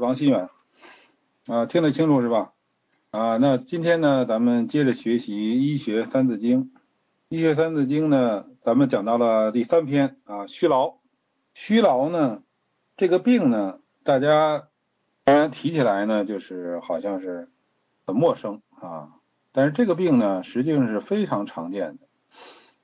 [0.00, 0.48] 王新远，
[1.46, 2.52] 啊，听得清楚是吧？
[3.10, 6.64] 啊，那今天呢，咱们接着学习《医学三字经》。
[7.28, 10.94] 《医学三字经》呢，咱们讲到了第三篇啊，虚劳。
[11.52, 12.42] 虚劳呢，
[12.96, 14.68] 这个病呢，大家
[15.24, 17.48] 当然提起来呢，就是好像是
[18.06, 19.10] 很陌生啊。
[19.52, 22.06] 但是这个病呢，实际上是非常常见的。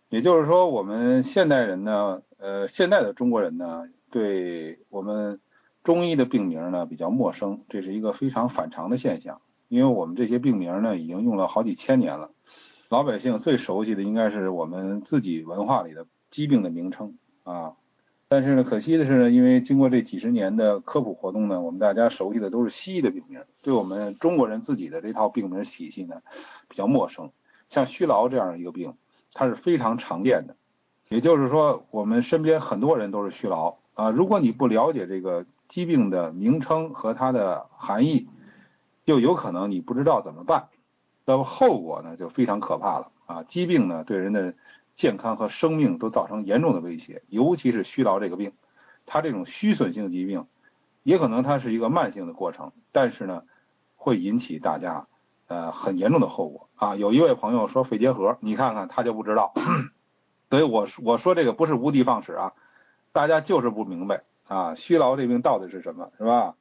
[0.09, 5.41] 也就是说，我们现代人呢，呃，现代的中国人呢，对我们
[5.87, 9.41] 中医的病名呢比较陌生，这是一个非常反常的现象。
[9.69, 12.33] 因为我们这些病名呢，已经用了好几千年了，
[12.89, 17.75] 老百姓最熟悉的应该是我们自己文化里的疾病的名称啊。
[18.27, 26.17] 但是呢，可惜的是呢，因为经过这几十年的科普活动呢，我们大家熟悉的都是西医的病名，对我们中国人自己的这套病名体系呢
[26.69, 27.31] 比较陌生。
[27.69, 28.95] 像虚劳这样一个病。
[29.39, 30.57] 它是非常常见的，
[31.11, 34.09] 也就是说，我们身边很多人都是虚劳啊。
[34.11, 38.29] 如果你不了解这个疾病的名称和它的含义，
[39.05, 40.69] 就有可能你不知道怎么办，
[41.25, 43.43] 那么后果呢就非常可怕了啊！
[43.43, 44.55] 疾病呢对人的
[44.95, 48.53] 健康和生命都造成严重的威胁，尤其是虚劳这个病，
[49.07, 50.47] 它这种虚损性疾病，
[51.03, 53.43] 也可能它是一个慢性的过程，但是呢
[53.97, 55.07] 会引起大家。
[55.49, 56.97] 呃，很严重的后果啊！
[56.97, 59.55] 有一位朋友说肺结核，你看看他就不知道，
[60.51, 62.53] 所以我我说这个不是无的放矢啊，
[63.13, 66.55] 大家就是不明白啊，虚劳这病到底是什么，是吧？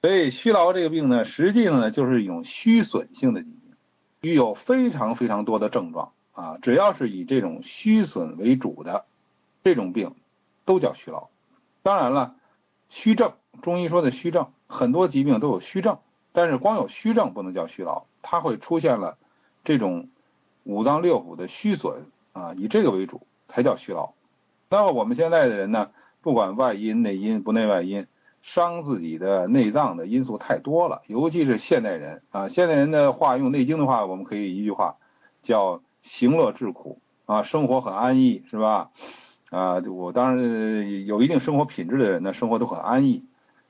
[0.00, 3.74] 所以虚劳这个病呢，实际上呢就是一种虚损性的疾病，
[4.20, 9.04] 具有非常非常多的症状啊，只要是以这种虚损为主的
[9.62, 10.14] 这种病，
[10.64, 11.28] 都叫虚劳。
[11.82, 12.34] 当然了，
[12.88, 15.98] 虚症，中医说的虚症，很多疾病都有虚症，
[16.32, 18.04] 但是光有虚症不能叫虚劳。
[18.22, 19.18] 它会出现了
[19.64, 20.08] 这种
[20.64, 24.12] 五脏六腑的虚损啊，以这个为主才叫虚劳。
[24.68, 25.90] 那么我们现在的人呢，
[26.22, 28.06] 不管外因内因不内外因，
[28.40, 34.96] 伤自己的内脏的因素太多了，尤其是现代人啊，现代人的话用《内经》的话，我们可以一句话
[35.42, 38.90] 叫“行乐致苦”啊，生活很安逸是吧？
[39.50, 43.24] 啊，我当然有一定生活品质的人呢，生活都很安逸，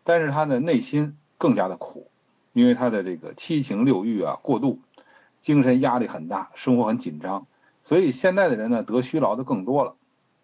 [0.05, 2.09] 但是他的内心更加的苦。
[2.55, 4.79] 因为他的这个七情六欲啊过度，
[5.41, 7.47] 精神压力很大，生活很紧张，
[7.83, 9.95] 所以现在的人呢得虚劳的更多了。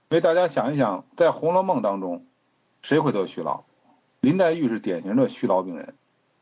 [0.08, 2.24] 所以大家想一想，在《红楼梦》当中，
[2.82, 3.64] 谁会得虚劳？
[4.20, 5.94] 林黛玉是典型的虚劳病人。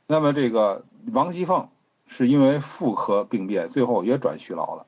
[0.06, 1.68] 那么这个王熙凤
[2.06, 4.86] 是因为妇科病变，最后也转虚劳了。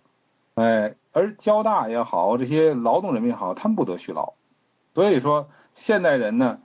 [0.55, 4.35] 哎，而交大也好，这些劳动人民也好，他们不得虚劳。
[4.95, 6.61] 所以说，现代人呢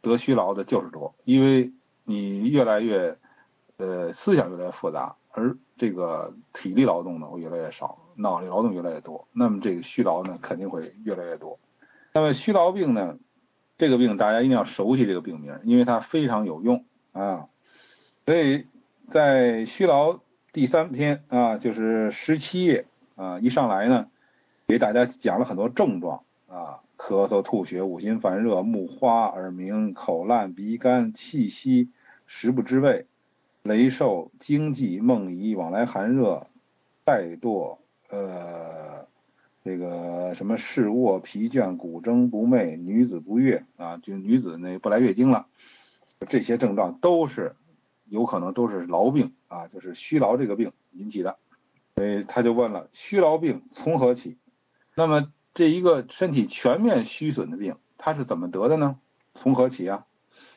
[0.00, 1.72] 得虚劳的就是多，因为
[2.04, 3.16] 你越来越。
[3.82, 11.58] 呃，思想越来越复杂，而这个体力劳动呢会越来越少，脑力劳动越来越多，那么这个虚劳呢肯定会越来越多。
[12.12, 13.18] 那么虚劳病呢，
[13.78, 17.48] 这个病大家一定要熟悉这个病名，因为它非常有用啊。
[18.26, 18.66] 所以
[19.10, 20.20] 在虚劳
[20.52, 24.08] 第三篇啊，就是十七页啊，一上来呢，
[24.68, 31.90] 给大家讲了很多症状啊，咳嗽、吐血、五心烦热、目花、耳鸣、口烂、鼻干、气息、
[32.26, 33.06] 食不知味。
[33.62, 36.46] 雷受、惊悸、梦遗、往来寒热、
[37.04, 37.76] 怠惰，
[38.10, 39.06] 呃，
[39.64, 45.46] 这个什么视卧、疲倦、骨蒸不寐、女子不悦啊，就女子那不来月经了，
[46.28, 47.54] 这些症状都是
[48.06, 51.38] 有可能都是劳病啊，就是虚劳这个病引起的。
[51.96, 54.38] 所以他就问了：虚劳病从何起？
[54.94, 58.98] 那么这一个身体全面虚损的病，它是怎么得的呢？
[59.34, 60.06] 从何起啊？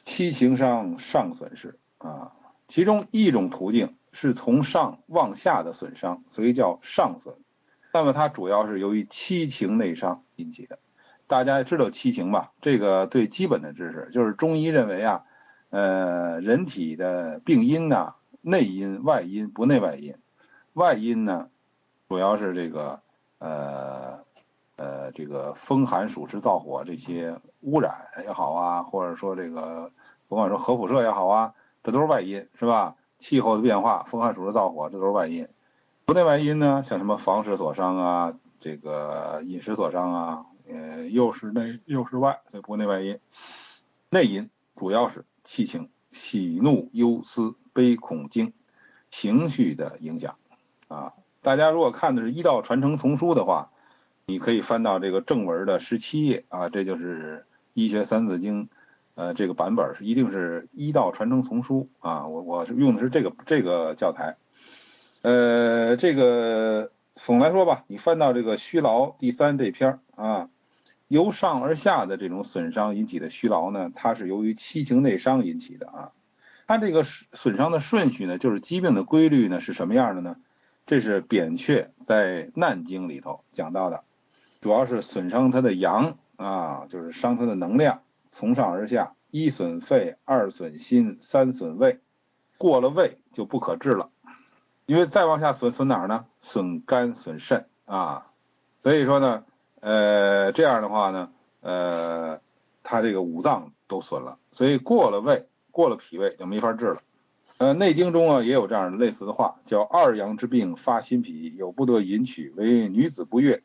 [0.05, 2.31] 七情伤上损是啊。
[2.67, 7.35] 其中一种途径是从上往下的损伤，所以叫上损。
[7.91, 10.79] 那么它主要是由于七情内伤引起的。
[11.27, 12.51] 大家知道七情吧？
[12.61, 15.23] 这个最基本的知识就是中医认为啊，
[15.71, 20.15] 呃，人体的病因呢，内因、外因、不内外因。
[20.73, 21.49] 外因呢，
[22.07, 23.01] 主要是这个
[23.39, 24.19] 呃
[24.75, 29.91] 呃这个风寒暑湿燥火这些污染也好啊，或者说这个
[30.27, 31.53] 甭管说核辐射也好啊。
[31.83, 32.95] 这都是外因，是吧？
[33.23, 35.47] 气候的变化、风寒暑湿燥火，这都是外因。
[36.03, 43.17] 不内外因呢，像什么房事所伤啊，这个饮食所伤啊，呃，又是内又是外，所以不内外因。
[44.09, 48.51] 内因主要是气情、喜怒忧思悲恐惊
[49.09, 50.35] 情绪的影响
[50.89, 51.13] 啊。
[51.41, 53.71] 大家如果看的是医道传承丛书的话，
[54.25, 58.67] 你可以翻到这个正文的十七页啊，这就是医学三字经。
[59.15, 64.37] 呃，这个版本是一定是医道传承丛书啊，我我是用的是这个这个教材。
[65.21, 70.49] 呃，这个总来说吧，你翻到这个虚劳第三这篇啊，
[71.07, 76.11] 由上而下的这种损伤引起的虚劳呢，它是由于七情内伤引起的啊。
[76.65, 80.37] 它这个损伤的顺序呢，就是疾病的规律呢是什么样的呢？
[80.85, 84.03] 这是扁鹊在《难经》里头讲到的，
[84.59, 88.01] 主要是损伤它的阳啊，就是伤它的能量，
[88.33, 92.01] 从上而下，一损肺，二损心，三损胃，
[92.57, 94.09] 过了胃就不可治了，
[94.85, 96.25] 因为再往下损损哪儿呢？
[96.41, 98.27] 损肝、损肾啊，
[98.81, 99.45] 所以说呢，
[99.79, 101.31] 呃，这样的话呢，
[101.61, 102.41] 呃，
[102.83, 105.47] 他这个五脏都损了，所以过了胃。
[105.71, 106.97] 过了脾胃就没法治了。
[107.57, 113.63] 呃，《内经》中啊也有这样类似的话，叫“二阳之病发心脾，有不得引取，为女子不悦”。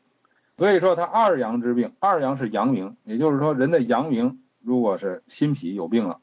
[0.57, 6.19] 所以说，他二阳之病，二阳是阳明，也就是说，人的阳明如果是心脾有病了，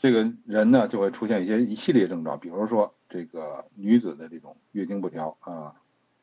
[0.00, 5.74] 这个人呢就会出现一些一系列症状，比如说这个女子的这种月经不调啊，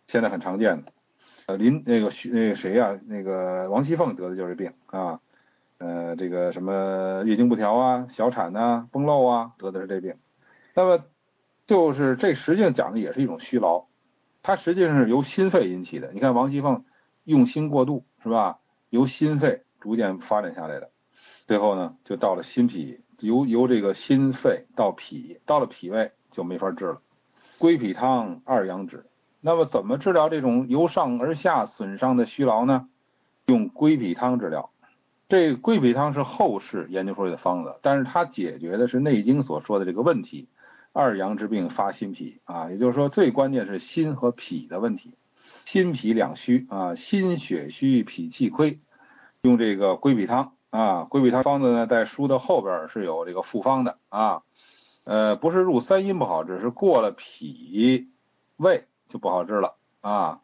[0.08, 0.92] 现在很常见的。
[1.48, 5.20] 呃，林那个徐那个谁呀，那个王熙凤得的就是病啊。
[5.80, 10.16] 呃，这个什么月经不调啊、小产呐、崩漏啊，得的是这病。
[10.74, 11.06] 那么
[11.66, 13.86] 就是这实际上讲的也是一种虚劳，
[14.44, 16.12] 它实际上是由心肺引起的。
[16.14, 16.84] 你看王熙凤
[17.24, 18.60] 用心过度是吧？
[18.90, 20.90] 由心肺逐渐发展下来的，
[21.50, 27.02] 最后呢就到了心脾，由由这个心肺到脾，到了脾胃就没法治了。
[27.58, 29.08] 归脾汤二阳指。
[29.42, 32.88] 那么怎么治疗这种由上而下损伤的虚劳呢？
[33.48, 34.70] 用归脾汤治疗。
[35.28, 40.50] 这归脾汤是后世研究出来的方子，但是它解决的是《内经》所说的这个问题：
[40.94, 45.16] 二阳之病发心脾啊，也就是说最关键是心和脾的问题，
[45.66, 48.80] 心脾两虚啊，心血虚，脾气亏，
[49.42, 54.44] 用这个归脾汤啊，归脾汤方子呢，在书的后边是有这个复方的啊，
[55.04, 58.10] 呃，不是入三阴不好治，是过了脾
[58.58, 60.42] 胃就不好治了啊。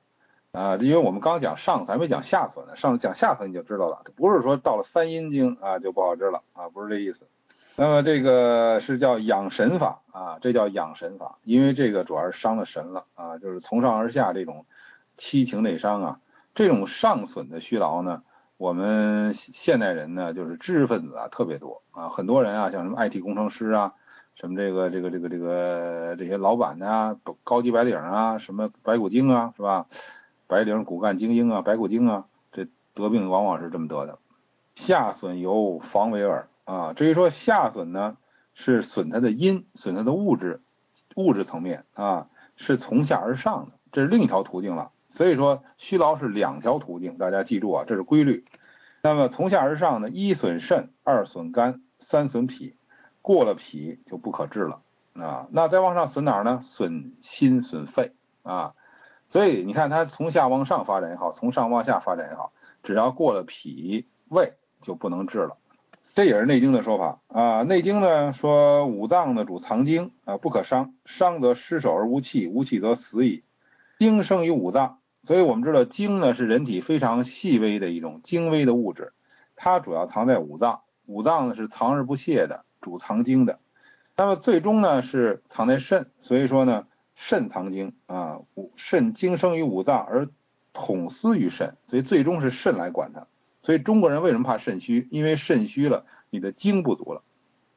[0.51, 7.28] 啊，因为我们刚讲上次还没讲下损呢，上次讲下损你就知道了，不是说到了三阴经啊就不好治了啊，不是这意思。
[7.75, 14.66] 那么这个是叫养神法啊，这叫养神法，因为这个主要是伤了神了啊，就是从上而下这种
[15.18, 16.19] 七情内伤啊，
[16.54, 18.24] 这种上损的虚劳呢，
[18.57, 23.94] 我们现代人呢就是知识分子啊特别多啊，很多人啊像什么 IT 工程师啊，
[24.36, 29.88] 什么这个这个这个这个这些老板呐，高级白领啊，什么白骨精啊，是吧？
[30.48, 34.19] 白领骨干精英啊，白骨精啊，这得病往往是这么得的。
[34.75, 38.16] 下损由防为耳啊，至于说下损呢，
[38.54, 40.62] 是损它的阴，损它的物质，
[41.16, 44.92] 物质层面啊，是从下而上的，这是另一条途径了。
[45.15, 48.45] 所以说虚劳是两条途径，大家记住啊，这是规律。
[49.01, 52.75] 那么从下而上呢，一损肾，二损肝，三损脾，
[53.21, 54.81] 过了脾就不可治了
[55.13, 55.47] 啊。
[55.51, 56.62] 那再往上损哪儿呢？
[56.63, 58.13] 损心，损肺
[58.44, 58.73] 啊。
[59.29, 62.51] 所以你看，它从下往上发展也好，从上往下发展也好，
[62.83, 65.57] 只要过了脾胃就不能治了。
[66.13, 67.61] 这也是《内经》的说法啊。
[67.63, 73.44] 《内经》呢说五脏呢主藏精啊，不可伤，伤则失守而无气，无气则死矣。
[73.97, 79.13] 精生于五脏，所以我们知道精呢是人体非常细微的一种精微的物质，
[79.56, 80.81] 它主要藏在五脏。
[81.06, 83.60] 五脏呢是藏而不泄的，主藏精的。
[84.16, 86.86] 那么最终呢是藏在肾，所以说呢。
[87.18, 90.27] 肾藏精啊，五肾精生于五脏而
[90.74, 93.25] 统司于肾，所以最终是肾来管它。
[93.63, 95.07] 所以中国人为什么怕肾虚？
[95.12, 97.21] 因为肾虚了，你的精不足了，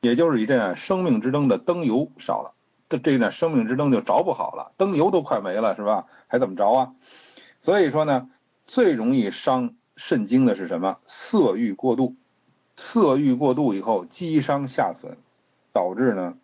[0.00, 2.54] 也就是一盏生命之灯的灯油少了，
[2.88, 6.06] 这这呢生命之灯就着不好了，灯油都快没了，是吧？
[6.26, 6.92] 还怎么着啊？
[7.68, 8.30] 所以说呢，
[8.66, 11.00] 最容易伤肾精的是什么？
[11.06, 12.16] 色欲过度，
[12.76, 15.18] 色欲过度以后积伤下损，
[15.74, 16.38] 导致呢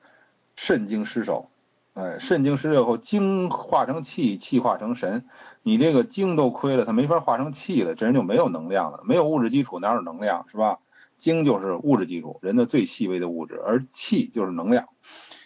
[0.54, 1.49] 肾精失守。
[1.95, 5.25] 哎，肾精失热后，精化成气，气化成神，
[5.62, 10.81] 你这个精都亏了，它没法化成气了，这人就没有能量了，没有物质基础哪有能量，是吧？
[11.16, 14.90] 精就是物质基础，人的最细微的物质，而气就是能量，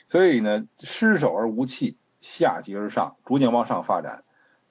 [0.08, 4.25] 所以呢，失守而无气，下极而上，逐渐往上发展，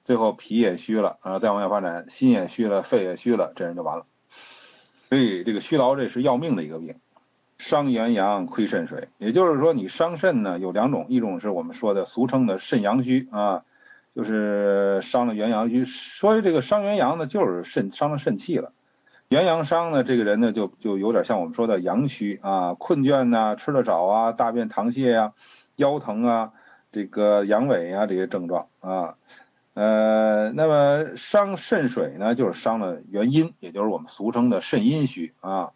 [0.08, 4.06] 最后脾也虚了啊，再往下发展，心也虚了，肺也虚了，这人就完了。
[5.10, 6.94] 所以这个虚劳这是要命的一个病。
[7.58, 13.64] 伤元阳亏肾水，也就是说你伤肾呢有两种，一种是我们说的俗称的肾阳虚啊，
[14.16, 15.84] 就是伤了元阳虚。
[15.84, 18.72] 所以这个伤元阳呢，就是肾伤了肾气了。
[19.28, 25.34] 元阳伤呢，这个人呢就就有点像我们说的阳虚啊，困倦呐，吃的少啊，大便溏泻呀，
[25.76, 26.52] 腰疼啊，
[26.92, 29.16] 这个阳痿啊这些症状啊。
[29.78, 35.70] 呃，那么伤肾水呢，就是伤了元阴，也就是我们俗称的肾阴虚啊。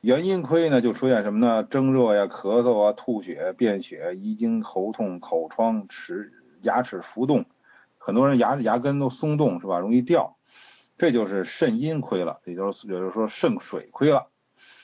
[0.00, 1.62] 元阴亏呢，就出现什么呢？
[1.62, 7.44] 蒸热呀、咳嗽啊、吐血、便血、遗精、喉痛、口疮、齿牙齿浮动，
[7.96, 9.78] 很多人牙牙根都松动，是吧？
[9.78, 10.36] 容易掉，
[10.98, 14.26] 这就是肾阴亏了，也就是也就是说肾水亏了。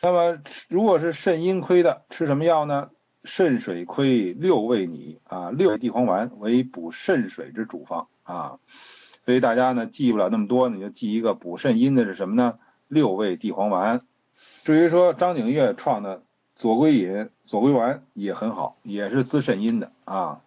[0.01, 2.91] 那么如果是肾阴亏的，吃什么药呢？
[3.25, 8.59] 肾水亏六味拟啊，六味地黄丸为补肾水之主方啊。
[9.25, 12.59] 所以大家呢记不了那么多，你就记一个补肾阴的是什么呢？
[12.89, 14.03] 六味地黄丸。
[14.65, 16.23] 至于说张景岳创的
[16.57, 20.41] 左归饮、左归丸也很好，也是滋肾阴的啊。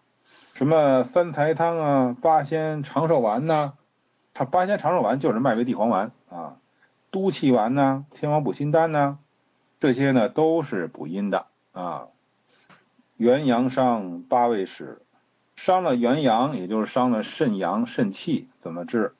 [0.54, 3.72] 什么三才汤啊、八仙长寿丸呐，
[4.34, 6.56] 它八仙长寿丸就是麦味地黄丸啊。
[7.10, 9.18] 都气丸呐、天王补心丹呐，
[9.80, 12.08] 这些呢都是补阴的啊。
[13.16, 15.00] 元阳伤八味使，
[15.58, 19.12] 伤了元阳，也就是伤了肾阳、肾气，怎么治？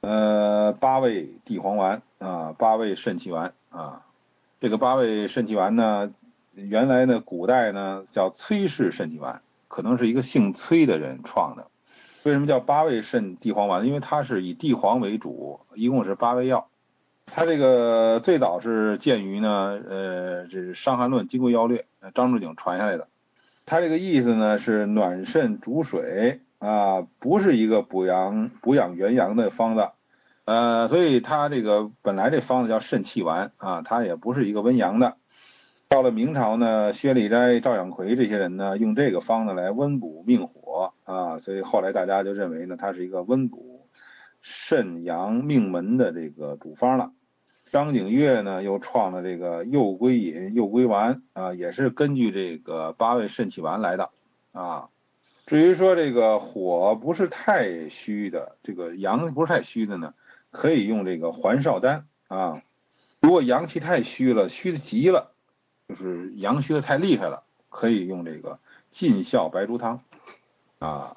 [0.00, 4.02] 呃，八味地黄丸啊，八味肾气丸啊。
[4.60, 6.12] 这个八味肾气丸呢，
[6.56, 11.68] 原来呢，古代呢叫崔氏肾气丸，可能是一个姓崔的人创的。
[12.24, 13.86] 为什么叫八味肾地黄丸？
[13.86, 16.66] 因为它是以地黄为主，一共是八味药。
[17.26, 23.06] 它这个最早是见于呢，呃，这是《伤寒论·金匮要略》，张仲景传下来的。
[23.66, 29.90] 它这个意思呢是暖肾主水啊，不是一个补阳补养元阳的方子。
[30.44, 35.16] 呃，所以它这个本来这方子叫肾气丸啊，它也不是一个温阳的。
[35.88, 43.88] 到了明朝呢，薛礼斋、赵养奎这些人呢，用这个方子来温补命火啊，所以后来大家就认为呢，它是一个温补
[44.42, 47.10] 肾阳命门的这个主方了。
[47.70, 54.10] 张景岳呢，又创了这个右归饮、右归丸啊，也是根据这个八味肾气丸来的
[54.52, 54.88] 啊。
[55.46, 60.14] 至于说这个火不是太虚的，这个阳不是太虚的呢？
[60.50, 62.62] 可以用这个还少丹啊，
[63.20, 65.32] 如果阳气太虚了，虚的急了，
[65.88, 68.58] 就是阳虚的太厉害了，可以用这个
[68.90, 70.00] 尽孝白术汤
[70.78, 71.16] 啊。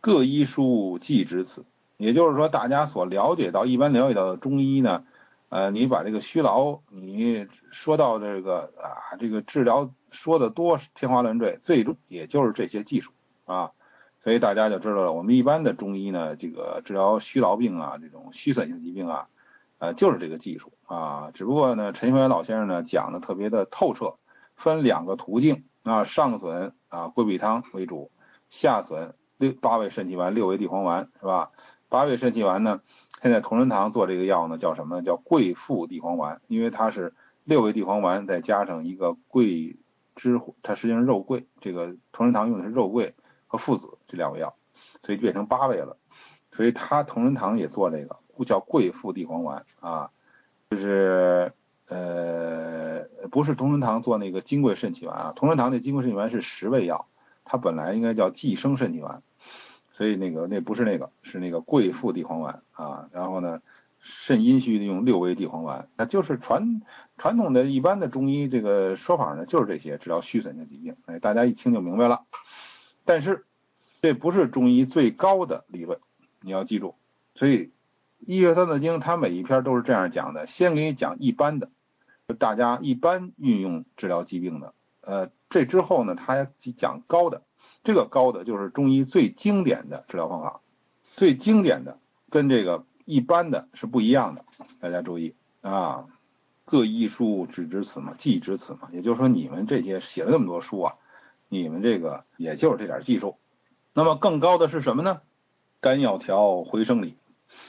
[0.00, 1.64] 各医书记之此，
[1.96, 5.04] 也就是说，大家所了解到、一般了解到的中医呢，
[5.48, 13.12] 呃，你把这个虚劳，你说到这个啊，这个治疗说的多天花乱坠，最终也就是这些技术
[13.46, 13.72] 啊。
[14.20, 19.28] 所以大家就知道了，我们一般的中医呢，这个治疗虚劳病啊，这种虚损性疾病啊，
[19.78, 21.30] 呃，就是这个技术啊。
[21.32, 24.16] 只不过呢，陈学元老先生呢讲的特别的透彻，
[24.54, 28.10] 分两个途径啊，上损啊桂皮汤为主，
[28.50, 31.52] 下损六八味肾气丸、六味地黄丸是吧？
[31.88, 32.80] 八味肾气丸呢，
[33.22, 35.02] 现在同仁堂做这个药呢，叫什么呢？
[35.02, 37.14] 叫桂附地黄丸，因为它是
[37.44, 39.76] 六味地黄丸再加上一个桂
[40.14, 43.14] 枝，它实际上肉桂，这个同仁堂用的是肉桂。
[43.50, 44.54] 和附子这两味药，
[45.02, 45.96] 所以变成八味了。
[46.52, 50.10] 所以他同仁堂也做这个，叫桂附地黄丸啊，
[50.68, 51.50] 就是
[51.86, 57.06] 呃不是同仁堂做那个金匮肾气丸啊，同仁堂那金匮肾气丸是十味药，
[57.46, 59.22] 它本来应该叫济生肾气丸，
[59.98, 63.08] 所以那个那不是那个，是那个桂附地黄丸啊。
[63.12, 63.60] 然后呢，
[63.98, 66.82] 肾阴虚的用六味地黄丸，那就是传
[67.16, 70.94] 传统的一般的中医这个说法呢，就是这些治疗虚损性疾病。
[71.06, 72.22] 哎，大家一听就明白了。
[73.04, 73.44] 但是，
[74.00, 75.98] 这不是中医最高的理论，
[76.42, 76.94] 你要记住。
[77.34, 77.58] 所以，
[78.20, 81.70] 《医学三字经》它每一篇都是这样讲的：先给你讲一般的，
[82.38, 84.74] 大家一般运用治疗疾病的。
[85.00, 87.42] 呃，这之后呢，它讲高的，
[87.84, 90.60] 这个高的就是中医最经典的治疗方法，
[91.16, 91.98] 最经典的
[92.30, 94.44] 跟这个一般的是不一样的。
[94.80, 96.06] 大家注意啊，
[96.64, 98.88] 各医书只知此嘛，记知此嘛。
[98.92, 100.94] 也就是说，你们这些写了那么多书啊。
[101.50, 103.38] 你们这个也就是这点技术，
[103.94, 105.22] 那么更高的是什么呢？
[105.80, 107.16] 肝药调回生理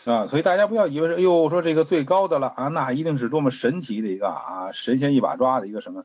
[0.03, 6.03] 啊，所以大家不要以为，哎呦，说这个最高的了啊，那一定是多么神奇的一个啊，神仙一把抓的一个什么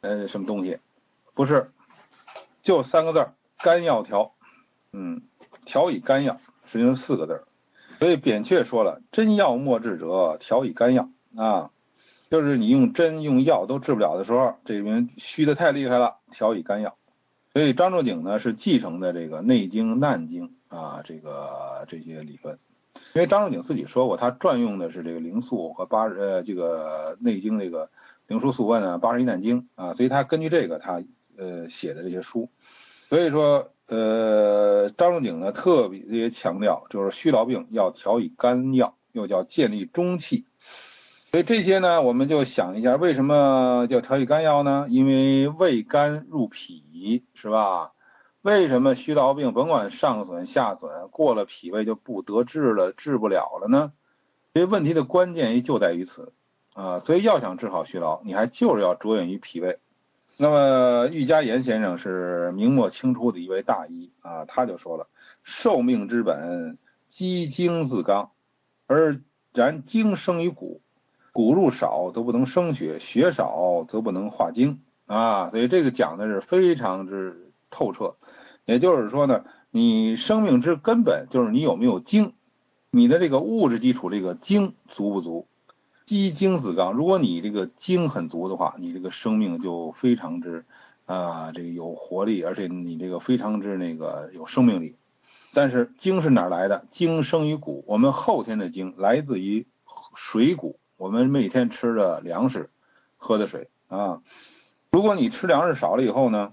[0.00, 0.78] 呃什么东西？
[1.34, 1.70] 不是，
[2.64, 4.34] 就三个字儿，肝药调，
[4.92, 5.22] 嗯，
[5.64, 7.44] 调以肝药，实际上四个字儿。
[8.00, 11.70] 所以扁鹊说了，真药莫治者，调以肝药啊。
[12.30, 16.96] 就是你用针用药都治不了的时候，这边虚的太厉害了，调以肝药。
[17.52, 22.58] 所以张仲景呢是继承的这个《内经》《难经》啊，这个这些理论。
[23.12, 27.90] 因为张仲景自己说过，他转用的是这个灵素和八呃这个《内经》这个
[28.26, 31.02] 灵枢素问啊，八十一难经啊，所以他根据这个他
[31.36, 32.48] 呃写的这些书。
[33.08, 40.46] 所以说呃张仲景呢特别强调，就是虚劳病要调以肝药，又叫建立中气。
[41.30, 44.86] 所以这些呢，我们就想一下，为什么叫调以肝药呢？
[44.88, 47.92] 因为胃肝入脾，是吧？
[48.40, 53.92] 为什么虚劳病甭管上损下损，过了脾胃就不得治了，治不了了呢？
[54.52, 56.32] 这问题的关键就在于此
[56.74, 57.00] 啊！
[57.00, 59.80] 所以要想治好虚劳，你还就是要着眼于脾胃。
[60.36, 65.06] 那么郁嘉言先生是明末清初的一位大医啊，他就说了：
[65.44, 66.76] 寿命之本，
[67.08, 68.30] 积精自刚，
[68.86, 69.20] 而
[69.52, 70.80] 然精生于骨。
[71.32, 78.16] 骨入少则不能生血，血少则不能化精啊，所以这个讲的是非常之透彻。
[78.64, 82.34] 也就是说呢，你生命之根本就是你有没有精，
[82.90, 85.46] 你的这个物质基础这个精足不足？
[86.04, 90.66] 鸡精子刚，如果你这个精很足的话，你这个生命就非常之
[91.06, 94.96] 啊这个有活力，而且你这个非常之那个有生命力。
[95.54, 96.84] 但是精是哪来的？
[96.90, 99.66] 精生于谷，我们后天的精来自于
[100.14, 102.68] 水谷，我们每天吃的粮食，
[103.16, 104.20] 喝的水啊。
[104.90, 106.52] 如果你吃粮食少了以后呢，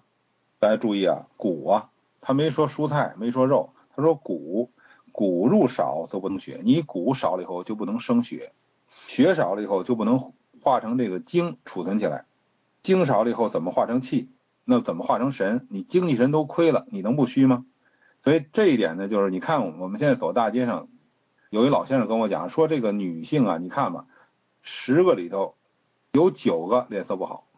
[0.59, 1.89] 大家注意啊，谷啊，
[2.21, 4.71] 他没说蔬菜，没说肉，他说谷，
[5.11, 8.53] 谷入少则不能血，你谷少了以后就不能生血，
[9.11, 12.23] 血少了以后就不能化成这个精储存起来，
[12.81, 14.29] 精少了以后怎么化成气？
[14.63, 15.67] 那怎么化成神？
[15.69, 17.65] 你精气神都亏了，你能不虚吗？
[18.23, 20.87] 所以这一点呢，就是你看我们现在走大街上，
[21.49, 24.05] 有一老先生跟我讲说，这个女性啊，你看吧，
[24.61, 25.55] 十个里头
[26.13, 27.49] 有九个脸色不好，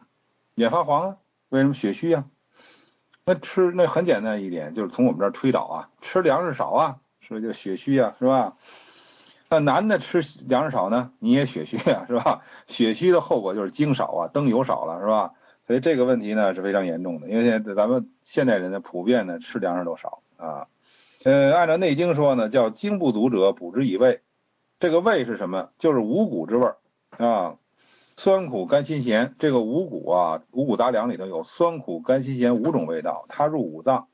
[0.56, 1.16] 眼发黄啊，
[1.50, 2.24] 为什么血虚啊？
[3.24, 8.56] 那吃那很简单一点，就是从我们这儿推导啊，吃粮食少啊，是不是就血虚啊，是吧？
[9.48, 12.42] 那男的吃粮食少呢，你也血虚啊， 是吧？
[12.66, 15.32] 血虚的后果就是精少啊，灯油少了，是吧？
[15.66, 20.22] 所以这个问题呢是非常严重的，因为现在咱们现代人呢普遍呢吃粮食都少。
[20.36, 20.66] 啊，
[21.22, 24.20] 呃，按照《内经》说呢，叫精不足者补之以味。
[24.78, 25.70] 这个味是什么？
[25.78, 26.68] 就是五谷之味
[27.16, 27.56] 啊，
[28.16, 29.34] 酸苦甘辛咸。
[29.38, 34.08] 这个五谷啊，五谷杂粮里头有酸苦甘辛咸五种味道，它入五脏。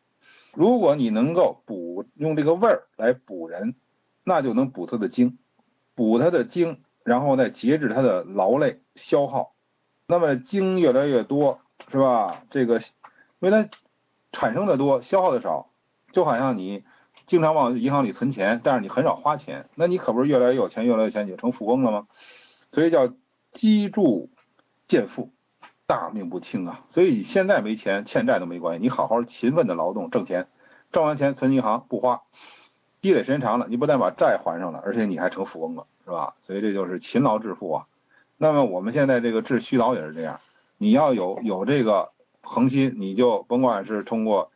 [0.55, 3.75] 如果你能够补用这个味儿来补人，
[4.25, 5.39] 那就能补他的精，
[5.95, 9.55] 补他的精，然后再节制他的劳累消耗。
[10.07, 12.43] 那么精越来越多，是吧？
[12.51, 12.83] 这个因
[13.39, 13.69] 为它
[14.33, 15.71] 产生的多，消耗的少。
[16.13, 16.83] 就好像你
[17.27, 22.09] 经常往银行里存钱，但是你很少花钱，那你可不是越来越有钱，越来越有钱，你就成富翁了吗？
[22.73, 23.13] 所以叫
[23.53, 24.29] 积住
[24.89, 25.31] 见富，
[25.87, 26.85] 大命不轻啊！
[26.89, 30.49] 所以现在没钱，欠债都没关系，你好好勤奋的劳动挣钱，
[30.91, 32.23] 挣完钱存银行不花，
[33.01, 36.35] 积累时间长了，你不但把债还上了，而且你还成富翁了，是吧？
[36.43, 37.87] 所以这就是勤劳致富啊。
[38.37, 40.41] 那么我们现在这个治虚劳也是这样，
[40.79, 44.51] 你要有有这个恒心，你就甭管是通过。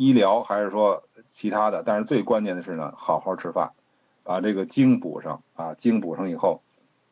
[0.00, 3.72] 医疗还是说其他的，但是最关键的是呢，好好吃饭，
[4.22, 6.62] 把这个精补上啊，精补上以后，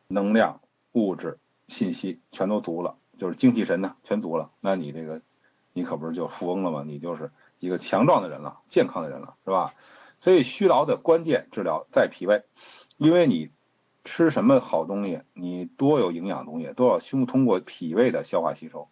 [0.07, 0.61] 能量、
[0.93, 1.37] 物质、
[1.67, 5.21] 信息全都足了，就是精气神呢全足了，那你这个
[5.73, 6.85] 你可不是就富翁了吗？
[6.87, 9.73] 你就是一个强壮的人了，健康的人了，是吧？
[10.19, 12.43] 所以虚劳的关键治疗在脾胃，
[12.97, 13.49] 因为你
[14.03, 18.89] 吃什么好东西，你多有营养东西都要通通过脾胃的消化吸收，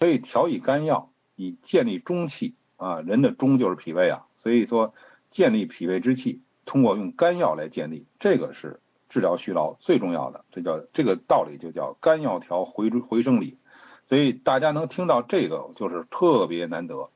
[0.00, 2.54] 所以调以肝药，以建立中气。
[2.76, 4.94] 啊，人的中就是脾胃啊，所以说
[5.30, 13.58] 建立脾胃之气，通过用肝药来建立，这个是治疗虚劳最重要的，这叫这个道理就叫肝药调回回生理，
[14.06, 17.10] 所以大家能听到这个就是特别难得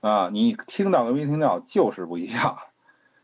[0.00, 2.56] 啊，你听到跟没听到就是不一样。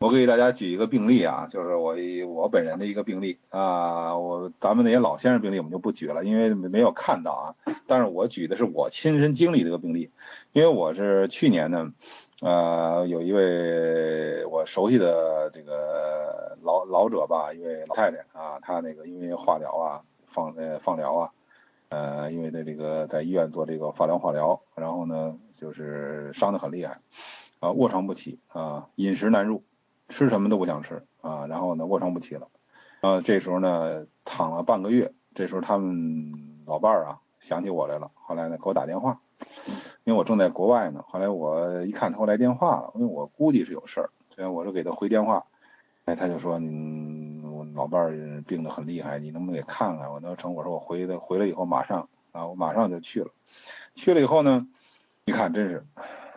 [0.01, 1.95] 我给大家举一个病例啊，就是我
[2.27, 7.45] 我本人的一个病例啊，我咱们那些老先生病例我们就不举了，因为没没有看到啊。
[7.87, 10.11] 但是我举的是我亲身经历这个病例，
[10.53, 11.93] 因为我是去年呢，
[12.41, 21.31] 呃，有一位我熟悉的这个老老者吧，一位老太太啊，她那个因为化疗啊，放呃放疗啊，
[21.91, 27.01] 呃，因为在这个在医院做这个放疗化疗，然后呢就是伤得很厉害
[27.59, 29.63] 啊，卧床不起啊，饮食难入。
[30.11, 32.49] 吃什么都不想吃啊，然后呢卧床不起了，
[33.01, 39.18] 啊，这时候呢躺了半个月，这时候他们老伴儿啊想起我来了，后来呢给我打电话，
[40.05, 45.46] 因为我正在国外呢，后来我一看他来电话了，因为我估计是有事儿，所以我就给他回电话，
[46.05, 50.12] 哎，他就说，嗯，我老伴儿病得很厉害，你能不能给看看？
[50.12, 53.31] 我那成，我说我回来回来以后马上啊，我马上就去了，
[53.94, 54.66] 去了以后呢，
[55.25, 55.87] 一看真是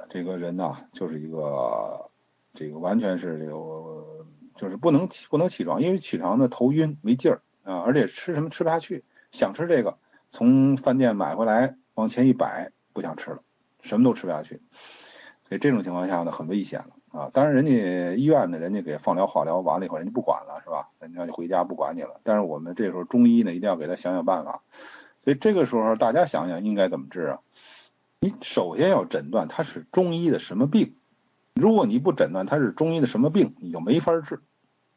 [0.10, 2.10] 这个人呐，就是一个。
[2.54, 9.98] 这个完全是这个，就是不能起不能起床，因为起床呢头晕没劲儿啊，而且吃什么吃不下去，想吃这个，
[10.32, 13.42] 从饭店买回来往前一摆，不想吃了，
[13.82, 14.62] 什么都吃不下去，
[15.48, 17.32] 所以这种情况下呢很危险了啊。
[17.34, 20.90] 当然人家医院呢，人家给放疗化疗完了以后，人家不管了是吧？
[21.00, 22.22] 人家就回家不管你了。
[22.24, 24.62] 但是我们这时候中医呢，一定要给他想想办法。
[25.22, 27.40] 所以这个时候大家想想应该怎么治啊？
[28.20, 30.96] 你首先要诊断他是中医的什么病。
[31.56, 34.42] 如果你不诊断他是中医的什么病，你就没法治。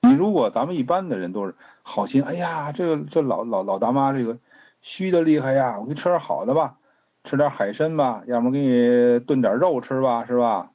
[0.03, 4.38] 你如果咱们一般的人都是好心，哎呀，这个这老老老大妈这个
[4.81, 6.77] 虚的厉害呀，我给你吃点好的吧，
[7.25, 10.71] 吃点海参吧，要么给你炖点肉吃吧，是吧？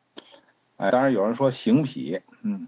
[0.77, 2.67] 哎，当然有人说醒脾，嗯，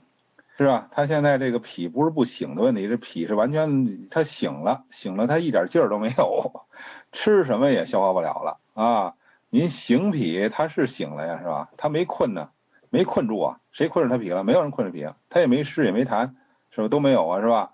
[0.58, 0.88] 是吧？
[0.92, 6.66] 他现在这个脾不是不醒的问题，这脾是完全他醒了，醒了他一点劲儿都没有，
[7.12, 9.14] 吃什么也消化不了了啊。
[9.50, 11.70] 您醒脾他是醒了呀，是吧？
[11.78, 12.50] 他没困呢，
[12.94, 14.44] 没困住啊，谁困着他脾了？
[14.44, 16.30] 没有人困着脾，他也没湿也没痰，
[16.70, 16.88] 是吧？
[16.88, 17.72] 都没有啊，是吧？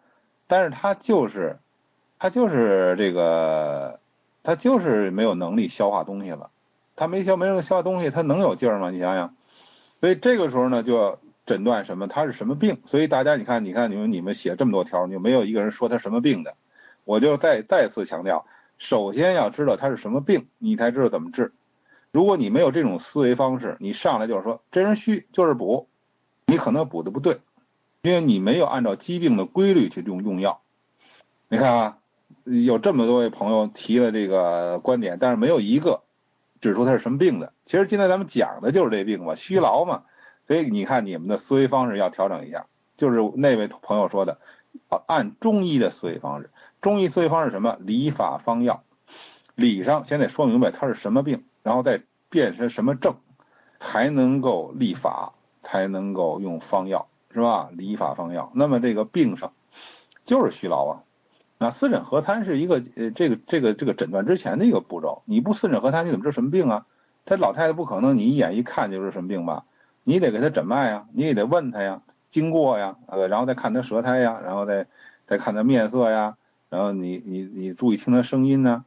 [0.47, 1.59] 但是他就是，
[2.17, 3.99] 他就是这个，
[4.43, 6.51] 他就是没有能力消化东西了，
[6.95, 8.91] 他没消没能消化东西，他能有劲儿吗？
[8.91, 9.35] 你想想，
[9.99, 12.77] 所以这个时候呢，就要诊断什么，他是什么病？
[12.85, 16.55] 所以大家你看，你看你们你们写这么多条，就没有一个人说他什么病的，
[17.03, 18.45] 我就再再次强调，
[18.77, 21.51] 首先要知道他是什么病，你才知道怎么治。
[22.11, 25.87] 如果你没有这种思维方式，你上来就是说这人虚就是补，
[26.47, 27.39] 你可能补的不对，
[28.01, 30.61] 因为你没有按照疾病的规律去用用药。
[31.49, 31.97] 你看啊，
[32.43, 36.01] 有这么多位朋友提了这个观点，但是没有一个
[36.61, 37.53] 指出他是什么病的。
[37.65, 40.03] 其实今天咱们讲的就是这病嘛，虚劳嘛。
[40.47, 42.65] 所以你看你们的思维方式要调整一下，
[42.97, 44.39] 就是那位朋友说的，
[45.05, 46.49] 按中医的思维方式。
[46.81, 47.77] 中医思维方式什么？
[47.79, 48.83] 理法方药，
[49.53, 51.43] 理上先得说明白他是什么病。
[51.63, 53.15] 然后再变成什么症，
[53.79, 57.69] 才能够立法，才能够用方药，是吧？
[57.71, 58.51] 理法方药。
[58.53, 59.53] 那么这个病上
[60.25, 61.03] 就是虚劳啊。
[61.57, 65.23] 那四诊合参是一个呃这个这个这个诊断之前的一个步骤。
[65.25, 66.85] 你不四诊合参，你怎么知道什么病啊？
[67.25, 69.65] 他老太太不可能你一眼一看就是什么病吧？
[70.05, 74.87] 你得给他诊脉呀，你也得问他呀，经过呀，呃，然后再看他舌苔呀，然后再
[75.27, 76.37] 再看他面色呀，
[76.69, 78.85] 然后你你你注意听他声音呢。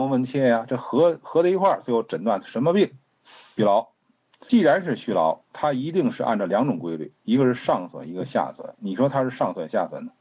[0.00, 2.90] 望问切呀，这合合在一块儿，最后诊断什么病？
[3.56, 3.88] 虚劳。
[4.46, 8.74] 既然是虚劳，它一定是按照两种规律，一个是上损，一个下损。
[8.78, 10.12] 你说它是上损下损的？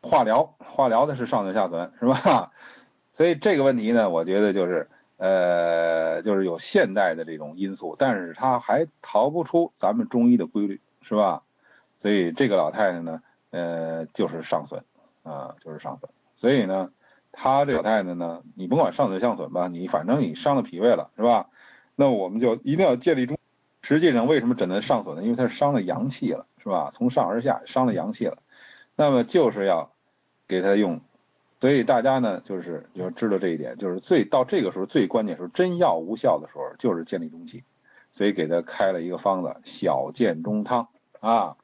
[0.00, 2.52] 化疗，化疗的是上损下损，是吧？
[3.12, 11.42] 所以这个问题呢，我觉得就是呃，就是有现代的这种因素，但是它还逃不出咱们中医的规律，是吧？
[11.98, 14.82] 所以这个老太太呢，呃，就是上损
[15.22, 16.10] 啊，就是上损。
[16.36, 16.90] 所以呢。
[17.36, 21.48] 他这老太太呢，你甭管上损下损吧，你反正你伤了脾胃了，是吧？
[21.96, 23.36] 那我们就一定要建立中。
[23.82, 25.22] 实际上为什么诊断上损呢？
[25.22, 26.90] 因为他是伤了阳气了，是吧？
[26.92, 28.38] 从上而下伤了阳气了，
[28.96, 29.92] 那么就是要
[30.48, 31.00] 给他用。
[31.60, 37.64] 所以大家呢，就是要知道这一点，就是最到这个时候最关键时候，真药无效的时候，就是建立中气。
[38.12, 40.88] 所以给他开了一个方子，小建中汤
[41.20, 41.56] 啊，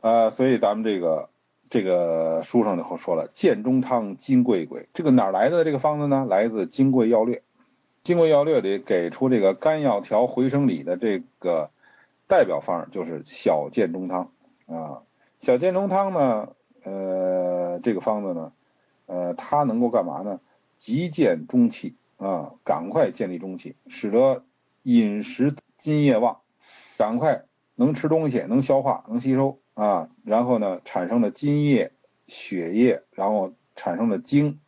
[0.00, 1.28] 呃，所以咱们这个。
[1.70, 6.26] 这个书上就说了，建中汤金匮鬼，这个哪来的这个方子呢？
[6.28, 7.36] 来自《金匮要略》，
[8.04, 11.70] 《金匮要略》里给出这个肝药调回生理的这个
[12.28, 14.30] 代表方就是小建中汤
[14.66, 15.02] 啊。
[15.40, 16.48] 小建中汤呢，
[16.84, 18.52] 呃，这个方子呢，
[19.06, 20.40] 呃，它能够干嘛呢？
[20.76, 24.44] 急建中气啊，赶快建立中气，使得
[24.82, 26.40] 饮食津液旺，
[26.98, 29.58] 赶快能吃东西，能消化，能吸收。
[29.74, 31.92] 啊，然后呢，产生了津液、
[32.26, 34.60] 血液，然后产生了精，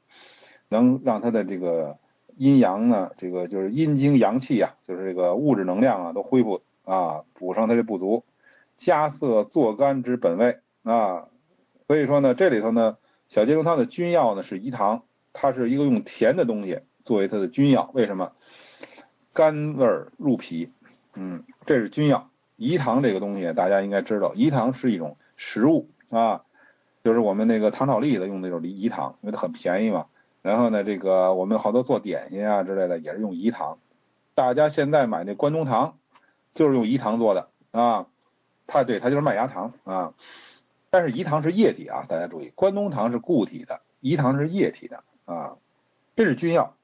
[0.68, 1.98] 能让他的这个
[2.36, 8.24] 阴阳呢，这个就是阴精阳气呀，就是这个物质能量啊，都恢复啊，补上它的不足，
[8.76, 11.28] 加色做肝之本味啊。
[11.86, 18.32] 所以说呢，这里头呢，小金龙汤的君药呢是饴糖，它是一个用甜的东西作为它的君药，为什么？
[19.32, 20.70] 甘味入脾，
[21.14, 22.30] 嗯，这是君药。
[22.58, 26.42] 饴糖这个东西，大家应该知道，饴糖是一种食物啊，
[27.04, 30.06] 就是我们那个糖炒栗子用那种饴糖，因为它很便宜嘛。
[30.40, 33.78] 然后呢，这个我们好多做点心啊之类的也是用饴糖。
[34.34, 35.98] 大家现在买那关东糖，
[36.54, 38.06] 就是用饴糖做的啊。
[38.66, 40.14] 它对，它就是麦芽糖啊。
[40.88, 45.56] 但是饴糖是液体啊，大家注意，关东糖是固体的，饴糖是液体的啊。
[46.14, 46.74] 这是君药，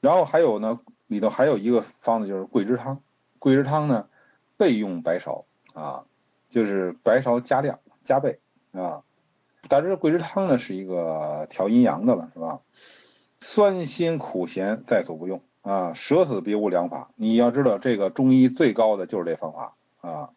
[0.00, 3.00] 然后还有呢，里头还有一个方子就是桂枝汤，
[3.40, 4.06] 桂枝汤呢。
[4.56, 6.04] 备用白芍啊，
[6.50, 8.40] 就是白芍加量加倍
[8.72, 9.02] 啊。
[9.68, 12.60] 但是桂枝汤呢是一个调阴阳的了，是吧？
[13.40, 17.10] 酸辛苦咸在所不用啊，舍死别无良法。
[17.16, 20.30] 你要知道，这个中医最高的就是这方法啊。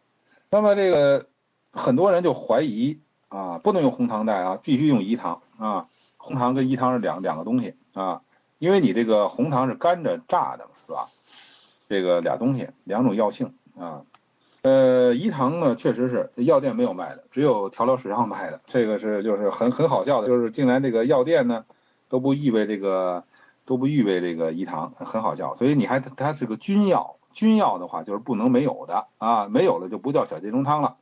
[0.49, 1.27] 那么这个
[1.71, 5.87] 很多人就怀疑啊，不能用红糖代啊，必须用饴糖啊。
[6.17, 8.21] 红糖跟饴糖是两两个东西啊，
[8.57, 11.07] 因为你这个红糖是干着榨的，是吧？
[11.87, 13.53] 这个俩东西，两种药性。
[13.79, 14.03] 啊，
[14.61, 18.59] 呃，饴糖呢，确实是药店没有卖的，只有调料室上卖的。
[18.67, 21.63] 这个是就是很很好笑的，就是竟然这个药店呢
[22.09, 23.23] 都不预备这个
[23.65, 25.55] 都不预备这个饴糖，很好笑。
[25.55, 30.97] 所以你还它是个军药，军药的话就是不能没有的啊，没有了就不叫小建中汤了。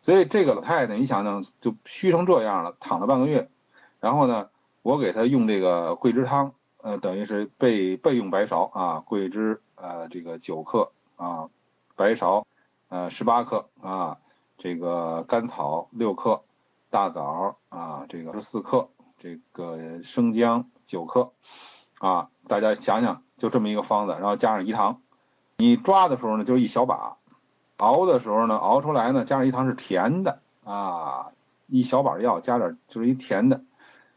[0.00, 3.48] 所以这个老太太，你想想就虚成这样了，躺了半个月，
[3.98, 4.48] 然后呢，
[4.82, 11.48] 我给她用这个桂枝汤，呃，等于是备备用白芍啊，桂枝呃这个九克啊。
[11.96, 12.44] 白芍，
[12.88, 14.18] 呃，十八克啊，
[14.58, 16.42] 这个甘草六克，
[16.90, 21.32] 大枣啊，这个十四克，这个生姜九克，
[21.98, 25.00] 啊，大家想想，就这么一个方子，然后加上饴糖，
[25.56, 27.16] 你抓的时候呢，就是一小把，
[27.78, 31.32] 熬的时候呢，熬出来呢，加上饴糖是甜的啊，
[31.66, 33.62] 一小把药加点就是一甜的。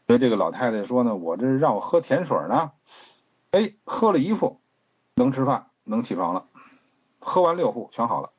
[0.06, 2.72] 所以这个老太太说呢，我这让我喝甜水呢，
[3.52, 4.60] 哎，喝了一副
[5.14, 6.44] 能吃饭，能起床了，
[7.20, 8.30] 喝完六副全好了。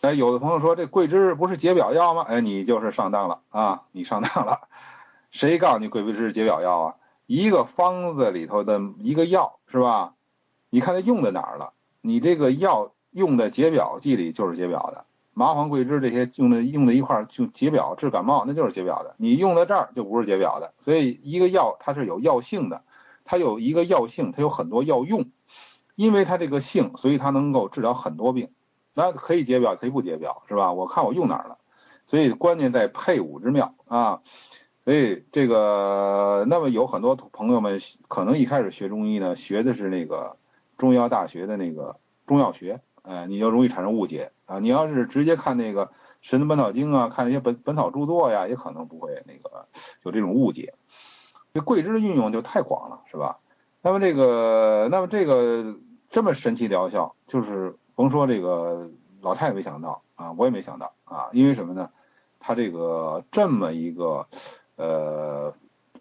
[0.00, 2.22] 哎，有的朋友说这桂枝不是解表药吗？
[2.26, 4.62] 哎，你就是上当了啊，你上当了。
[5.30, 6.94] 谁告诉你桂枝是解表药啊？
[7.26, 10.14] 一个方子里头的一个药是吧？
[10.70, 11.72] 你看它用在哪儿了？
[12.00, 15.04] 你这个药用在解表剂里就是解表的。
[15.34, 19.14] 麻黄、桂枝这些用的用在一块儿就解表治感冒，那就是解表的。
[19.16, 20.74] 你用在这儿就不是解表的。
[20.78, 22.82] 所以一个药它是有药性的，
[23.24, 25.24] 它有一个药性，它有很多药用，
[25.94, 28.50] 因为它这个性，所以它能够治疗很多病。
[28.94, 30.72] 那可以解表，可以不解表，是吧？
[30.72, 31.58] 我看我用哪儿了。
[32.06, 34.20] 所以关键在配伍之妙啊。
[34.84, 40.36] 所以这个，那么有很多朋友们可能一开始学中医呢，学的是那个
[40.76, 42.80] 中医药大学的那个中药学。
[43.04, 44.60] 呃，你就容易产生误解啊！
[44.60, 45.86] 你要是直接看那个
[46.20, 49.66] 《神农本草经》啊，看那些本本草著作呀，也可能不会那个
[50.04, 50.74] 有这种误解。
[51.52, 53.40] 这桂枝的运用就太广了，是吧？
[53.82, 55.76] 那么这个，那么这个
[56.08, 58.90] 这么神奇疗效，就是甭说这个
[59.20, 61.90] 老太太没想到啊，我也没想到啊，因为什么呢？
[62.40, 64.26] 它这个这么一个
[64.76, 65.54] 呃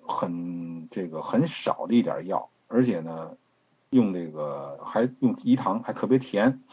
[0.07, 3.35] 很这个很少的一点药，而且呢。
[3.93, 6.63] 用这个还用饴糖，还特别甜，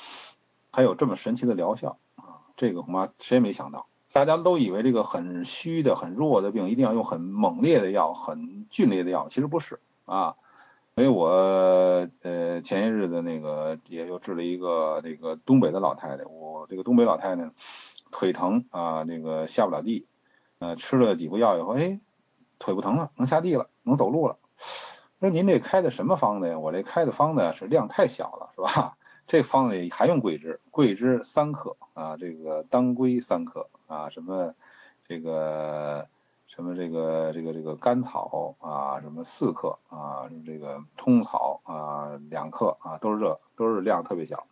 [0.71, 2.47] 还有这么神奇的疗效啊！
[2.57, 10.37] 这个恐怕谁也没想到，大家都以为这个很虚的、很弱的病一定要用很猛烈的药、很剧烈的药，其实不是啊。
[10.99, 11.29] 所以我
[12.23, 17.53] 呃前些日子那个也又治了一个那个东北的老太太，我这个东北老太太
[18.11, 20.09] 腿疼啊，那个下不了地，
[20.59, 22.01] 呃吃了几副药以后，哎，
[22.59, 24.39] 腿不疼了，能下地了，能走路了。
[25.21, 26.59] 说您这开的什么方子呀？
[26.59, 28.97] 我这开的方子是量太小了，是吧？
[29.29, 34.53] 这方子还用桂枝，桂枝三克啊，这个当归三克啊，什么
[35.07, 36.09] 这个
[36.49, 39.79] 什么这个这个这个甘草啊，什么四克
[40.45, 44.47] 这个通草啊两克啊，都是这都是量特别小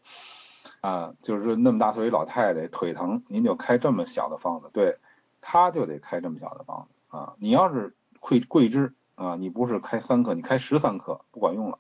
[0.80, 4.98] 啊，就是那么大岁数老太太腿疼，您就开这么小的方子，对，
[5.40, 7.34] 他就得开这么小的方子啊。
[7.38, 8.94] 你要是桂桂枝。
[9.18, 11.78] 啊，你不是开三克，你开十三克不管用了，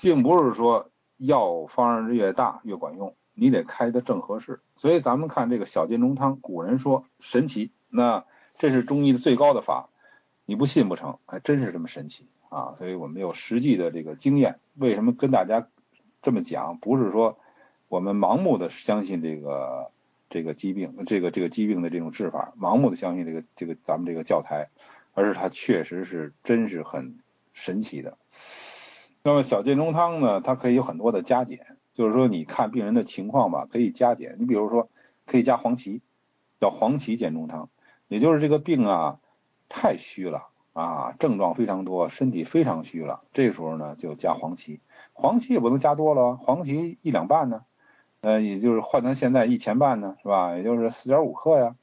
[0.00, 4.62] 并不是说药方越大越管用，你得开的正合适。
[4.78, 8.24] 所以咱们看这个小建中汤，古人说神奇，那
[8.56, 9.90] 这是中医的最高的法，
[10.46, 12.74] 你不信不成，还真是这么神奇啊！
[12.76, 15.66] 所以我们有实际的这个经验，为什么跟大家
[16.20, 16.76] 这么讲？
[16.76, 17.38] 不是说
[17.88, 19.90] 我们盲目的相信这个
[20.28, 24.68] 这个疾病，这个这个疾病的这种治法，盲目的相信这个这个咱们这个教材。
[25.12, 27.18] 而是它确实是真是很
[27.52, 28.16] 神奇的。
[29.24, 34.36] 那么小建中汤呢，它可以有很多的加减，就是说你看病人的情况吧，可以加减。
[34.38, 34.88] 你比如说
[35.26, 36.00] 可以加黄芪，
[36.60, 37.68] 叫黄芪建中汤，
[38.06, 39.18] 也就是这个病啊
[39.68, 44.80] 太虚了啊，症状非常多，身体非常虚了，这时候呢就加黄芪。
[45.12, 47.62] 黄芪也不能加多了，黄芪一两半呢，
[48.20, 50.56] 呃，也就是换成现在一钱半呢，是吧？
[50.56, 51.74] 也就是四点五克呀。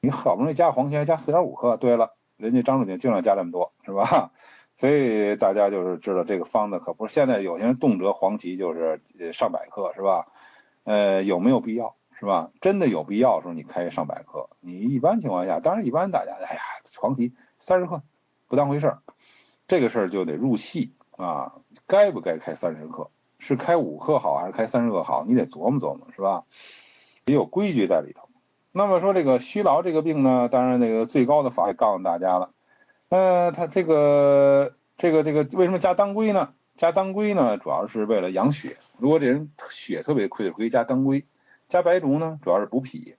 [0.00, 1.76] 你好不容易加黄芪，还加四点五克。
[1.76, 2.14] 对了。
[2.36, 4.30] 人家张仲景经常加这么多，是吧？
[4.76, 9.00] 所以大家就是知道这个方子可不是现在有些人动辄黄芪就是
[9.32, 10.26] 上百克，是吧？
[10.84, 12.50] 呃，有没有必要，是吧？
[12.60, 16.60] 真的有必要的时候你开上百克，你一般情况下，当然一般大家，哎呀，
[17.00, 18.02] 黄芪三十克
[18.48, 18.98] 不当回事儿，
[19.66, 21.52] 这个事儿就得入戏啊，
[21.86, 23.10] 该不该开三十克？
[23.38, 25.24] 是开五克好还是开三十克好？
[25.26, 26.44] 你得琢磨琢磨，是吧？
[27.26, 28.28] 也有规矩在里头。
[28.72, 32.50] 那么说这个虚劳这个病呢，当然那个最高的法也告诉大家了。
[33.08, 36.54] 呃，他这个这个这个为什么加当归呢？
[36.76, 38.76] 加当归呢，主要是为了养血。
[38.98, 41.26] 如果这人血特别亏，可以加当归。
[41.68, 43.16] 加白术呢，主要是补脾。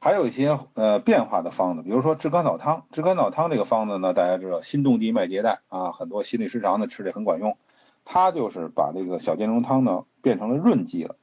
[0.00, 2.84] 还有一些呃变化的方子，比如说炙甘草汤。
[2.92, 7.56] 炙甘草汤这个方子呢，大家知道心动地脉结带啊，很多心律失常的吃这很管用。
[8.04, 11.16] 它就是把这个小建中汤呢变成了润剂了。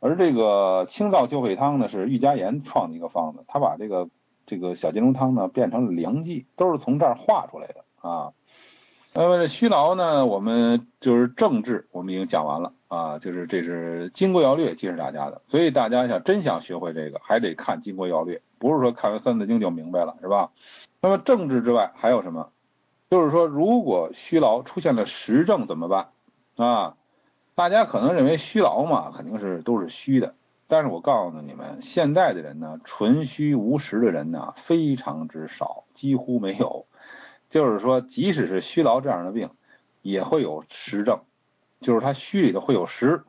[0.00, 4.10] 而这个清燥救肺汤呢，是玉家言创的一个方子，他把这个
[4.44, 8.32] 这个小金龙汤呢变成了凉剂，都是从这儿画出来的啊。
[9.16, 20.50] 那么虚劳呢，我们就是政治，我们已经讲完了啊，就是这是《金国要略》提示大家的，所以大家想真想学会这个，还得看《金国要略》，不是说看完《三字经》就明白了，是吧？
[21.00, 22.50] 那么政治之外还有什么？
[23.08, 26.08] 就是说，如果虚劳出现了实症怎么办
[26.56, 26.96] 啊？
[27.54, 30.34] 大家可能认为虚劳嘛，肯定是都是虚的。
[30.66, 36.86] 但是我告诉你们，现在的人呢，纯虚无实的人呢，非常之少，几乎没有。
[37.54, 39.48] 就是说，即使是虚劳这样的病，
[40.02, 41.20] 也会有实症，
[41.80, 43.22] 就是他虚里头会有实。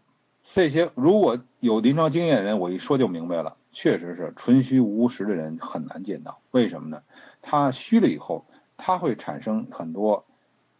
[0.55, 6.39] 这些如果有临床经验的人，我一说就明白了，确实是纯虚无实的人很难见到。
[6.49, 7.03] 为什么呢？
[7.43, 10.25] 他虚了以后，他会产生很多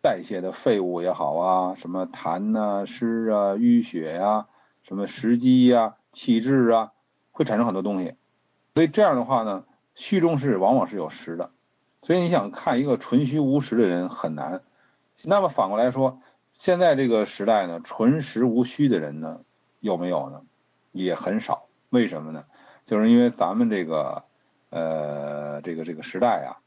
[0.01, 4.47] 代谢的废物也好啊，什么痰呐、湿啊、淤血呀，
[4.81, 6.93] 什么食积呀、气滞啊，
[7.31, 8.15] 会产生很多东西。
[8.73, 11.51] 所以这样的话呢，虚中是往往是有实的。
[12.05, 14.61] 所以你想看一个纯虚无实的人很难。
[15.23, 16.21] 那么反过来说，
[16.53, 19.39] 现在这个时代呢，纯实无虚的人呢？
[19.79, 20.43] 有没有呢？
[20.91, 21.65] 也很少。
[21.89, 22.43] 为什么呢？
[22.85, 24.23] 就是因为咱们这个
[24.69, 26.61] 呃这个这个时代啊，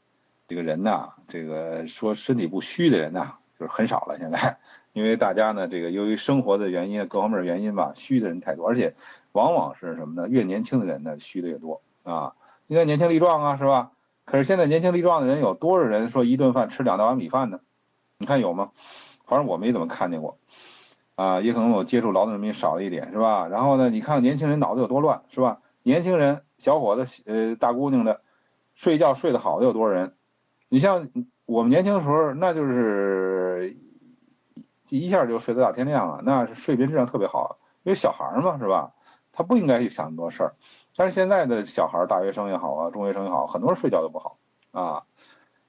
[0.49, 4.17] 这个人呐，这个说身体不虚的人呐，就是很少了。
[4.19, 4.57] 现在，
[4.91, 8.93] 因为大家呢，这个由于生活的原因，各方面原因吧，虚的人太多，而且
[9.31, 10.27] 往往是什么呢？
[10.27, 12.33] 越年轻的人呢，虚的越多啊。
[12.67, 13.91] 应该年轻力壮啊，是吧？
[14.29, 17.59] 可是现在年轻力壮的人有多少人说一顿饭吃两大碗米饭呢？
[18.19, 18.71] 你看有吗？
[19.25, 20.37] 反正我没怎么看见过。
[21.15, 23.47] 啊，也可能我接触劳动人民少了一点，是吧？
[23.47, 25.59] 然后呢，你看年轻人脑子有多乱，是吧？
[25.81, 28.21] 年轻人、小伙子、呃大姑娘的，
[28.75, 30.13] 睡觉睡得好的有多少人？
[30.69, 31.09] 你像
[31.45, 33.75] 我们年轻的时候，那就是
[34.89, 38.93] 一下就睡到大天亮啊，那是睡眠质量特别好，因为小孩嘛，是吧？
[39.33, 40.55] 他不应该去想那么多事儿。
[40.99, 44.37] 但是现在的小孩，大学生也好啊，中学生也好，很多人睡觉都不好
[44.71, 45.03] 啊。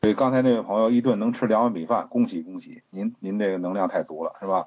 [0.00, 4.66] 所以刚才那位朋友一顿能吃两碗米饭，恭喜恭喜，您您这个能量太足了，是吧？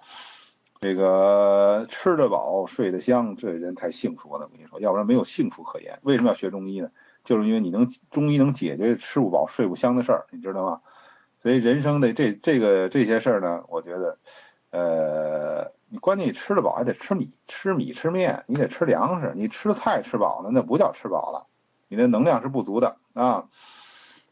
[0.80, 4.46] 这个吃得饱睡得香，这人太幸福了。
[4.46, 6.00] 我跟你说，要不然没有幸福可言。
[6.02, 6.92] 为什么要学中医呢？
[7.26, 10.80] 就是因为你能中医能解决吃不饱睡不香的事儿，你知道吗？
[11.42, 14.18] 所以人生的这这个这些事儿呢，我觉得，
[14.72, 19.32] 呃，你关键你吃得饱还得吃米吃米吃面，你得吃粮食。
[19.36, 21.46] 你吃菜吃饱了，那不叫吃饱了，
[21.88, 23.44] 你的能量是不足的啊。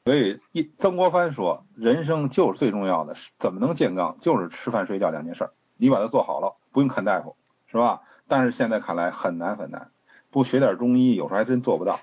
[0.04, 5.52] 所以一曾国藩说，人生就是最重要的，怎么能健康，就是吃饭睡觉两件事儿。
[5.78, 7.36] 你把它做好了，不用看大夫，
[7.68, 8.02] 是吧？
[8.28, 9.92] 但是现在看来很难很难，
[10.32, 12.00] 不学点中医，有时候还真做不到。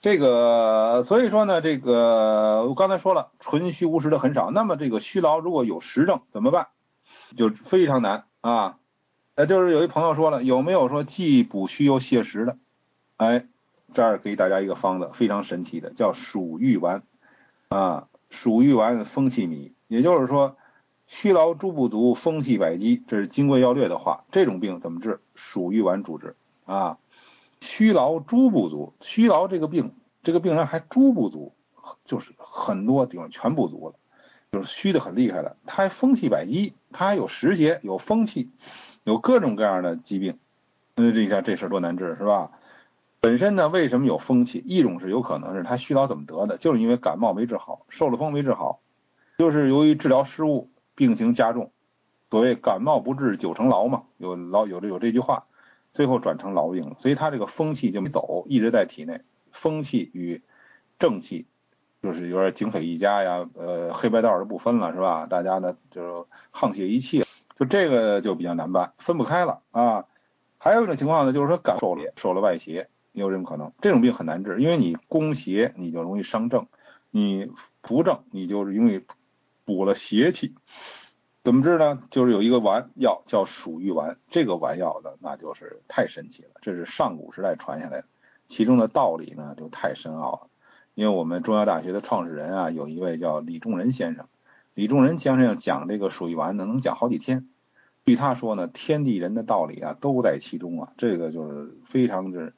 [0.00, 4.50] 这个，所以说呢，这个我刚才说了，纯虚无实的很少。
[4.50, 6.66] 那么这个虚劳如果有实症怎么办？
[7.36, 8.78] 就非常难啊。
[9.34, 12.56] 呃就是有一朋友说了，有没有说既补虚又泻实的？
[13.16, 13.46] 哎，
[13.94, 17.02] 这儿给大家一个方子，非常神奇的，叫蜀玉丸
[17.68, 20.56] 啊，蜀玉丸风气米，也就是说。
[21.08, 24.24] 虚劳诸不足，风气百积，这是《金匮要略》的话。
[24.30, 25.20] 这种病怎么治？
[25.34, 26.96] 蜀玉丸主治啊。
[27.60, 29.92] 虚劳诸不足，虚劳这个病，
[30.22, 31.52] 这个病人还诸不足，
[32.06, 33.94] 就是很多地方全不足了，
[34.52, 35.58] 就是虚的很厉害了。
[35.66, 38.50] 他还风气百积，他有时节，有风气，
[39.04, 40.38] 有各种各样的疾病。
[40.94, 42.52] 那这一下这事多难治是吧？
[43.20, 44.62] 本身呢，为什么有风气？
[44.66, 48.80] 一种是有可能是他虚劳怎么得的，就是因为感冒没治好，受了风没治好，
[49.38, 50.68] 就是由于治疗失误。
[50.94, 51.72] 病情加重，
[52.30, 55.46] 所谓感冒不治九成痨嘛，有老有这有这句话，
[55.94, 56.96] 最后转成痨病了。
[56.98, 59.22] 所以他这个风气就没走，一直在体内。
[59.52, 60.42] 风气与
[60.98, 61.46] 正气
[62.02, 65.26] 就是有点警匪一家呀，呃，黑白道就不分了，是吧？
[65.26, 70.06] 大家呢就沆瀣一气，就这个就比较难办，分不开了啊。
[70.58, 73.72] 还有一种情况呢，就是说感受了受了外邪，也有这种可能。
[73.80, 76.66] 这种病很难治，因为你攻邪你就容易伤正，
[77.10, 77.50] 你
[77.82, 79.04] 扶正你就容易。
[79.64, 80.56] 补了邪气，
[81.44, 82.02] 怎么治呢？
[82.10, 88.04] 就是有一个丸药叫蜀玉丸，这个丸药呢，那就是太神奇了，这是上古时代传下来的，
[88.48, 90.48] 其中的道理呢就太深奥了。
[90.94, 94.26] 因为我们中药大学的创始人啊，有一位叫李仲仁先生，
[94.74, 97.48] 李仲仁先生讲这个蜀玉丸呢，能讲好几天。
[98.04, 102.52] 据他说呢，天地人的道理啊都在其中啊，这个就是非常之。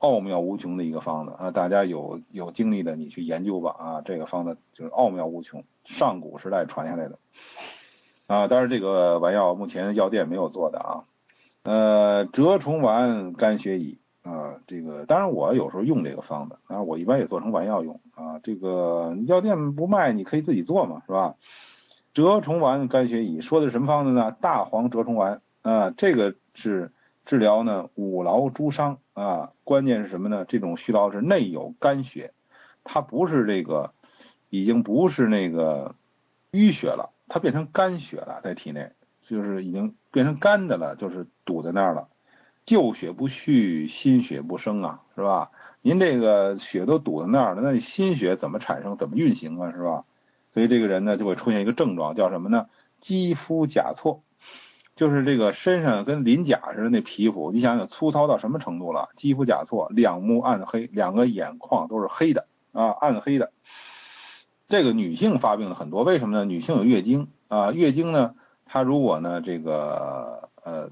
[0.00, 7.18] 奥妙无穷的一个方子啊，大家有有精力的你去研究吧啊，这个方子就是奥妙无穷，上古时代传下来的
[8.28, 11.02] 啊，当然这个丸药目前药店没有做的啊，
[11.64, 21.34] 呃，蛰虫丸肝血乙啊，这个当然我有时候用这个方子啊，我一般也做成丸药用啊，这个药店不卖，你可以自己做嘛，是吧？
[22.12, 24.32] 蛰虫丸肝血乙说的是什么方子呢？
[24.32, 26.92] 大黄蛰虫丸啊，这个是。
[27.24, 30.46] 治疗呢五劳诸伤啊，关键是什么呢？
[30.46, 32.32] 这种虚劳是内有肝血，
[32.84, 33.92] 它不是这个，
[34.48, 35.94] 已经不是那个
[36.52, 42.08] 淤血了，它变成肝血了，在体内就是已经变成干的了，就是堵在那儿了。
[42.68, 45.50] 旧血不续，新血不生啊，是吧？
[45.80, 48.98] 您这个血都堵在那儿了，那新血怎么产生？
[48.98, 49.72] 怎么运行啊？
[49.72, 50.04] 是吧？
[50.50, 52.66] 所以这个人呢就会出现一个症状，叫什么呢？
[53.00, 54.22] 肌肤甲错。
[54.96, 59.08] 就是这个身上跟鳞甲似的那皮肤，你想想粗糙到什么程度了？
[59.16, 63.50] 肌肤甲错，两目暗黑，两个眼眶都是黑的啊，暗黑的。
[64.68, 66.44] 这个女性发病的很多，为什么呢？
[66.44, 68.34] 女性有月经啊，月经呢，
[68.66, 70.90] 她如果呢这个呃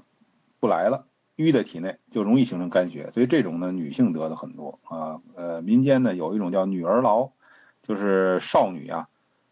[0.59, 1.05] 不来了，
[1.37, 3.09] 淤在体内，就容易形成肝血。
[3.11, 5.21] 所以这种呢女性得的很多啊。
[5.35, 7.31] 呃，民间呢有一种叫女儿痨，
[7.83, 9.07] 就是少女啊，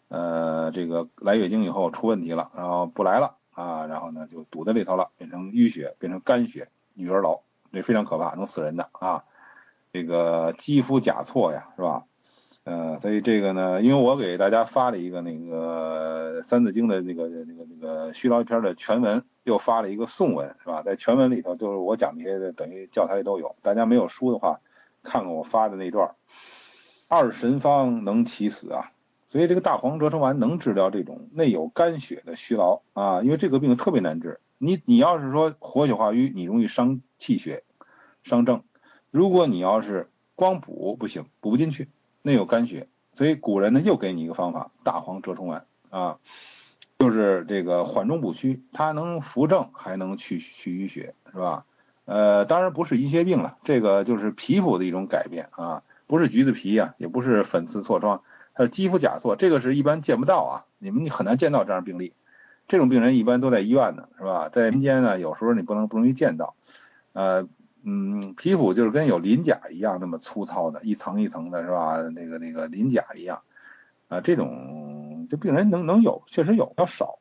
[0.09, 7.39] 呃这个来月经以后出问题了，然后不来了啊，然后呢就堵在里头了，变成淤血，变成肝血，女儿痨，
[7.71, 9.23] 这非常可怕，能死人的啊。
[9.93, 12.03] 这个肌肤甲错呀，是吧？
[12.66, 20.82] 呃，所以这个呢，因为我给大家发了一个那个《三字经》的那个那个那个虚劳篇的全文，又发了一个颂文，是吧？
[20.82, 23.55] 在全文里头，就是我讲这些的，等于教材里都有。
[23.61, 24.59] 大家没有书的话，
[25.03, 26.16] 看看我发的那段。
[27.07, 28.91] 二神方能起死啊，
[29.28, 34.39] 所以这个大黄折成丸能治疗这种内有肝血的虚劳啊，因为这个病特别难治。
[34.57, 37.63] 你你要是说活血化瘀，你容易伤气血，
[38.24, 38.63] 伤正。
[39.11, 41.89] 如果你要是光补不行，补不进去，
[42.26, 46.17] 内有肝血，所以古人呢又给你一个方法，大黄蛰虫丸啊，
[46.97, 51.65] 就是这个缓中补虚，它能扶正，还能去去淤血，是吧？
[52.05, 58.23] 呃，当然不是淤血病了，这个就是皮肤的一种改变啊，不是橘子皮呀，也不是粉刺痤疮，
[58.55, 62.13] 它是肌肤甲错，这个是一般见不到啊，你们很难见到这样病例，
[62.67, 64.49] 这种病人一般都在医院呢，是吧？
[64.49, 66.55] 在民间呢，有时候你不能不容易见到，
[67.13, 67.47] 呃。
[67.88, 72.01] 嗯，皮肤就是跟有鳞甲一样那么粗糙的，一层一层的，是吧？
[72.01, 73.43] 那个那个鳞甲一样，
[74.07, 77.19] 啊，这种这病人能能有，确实有，要少。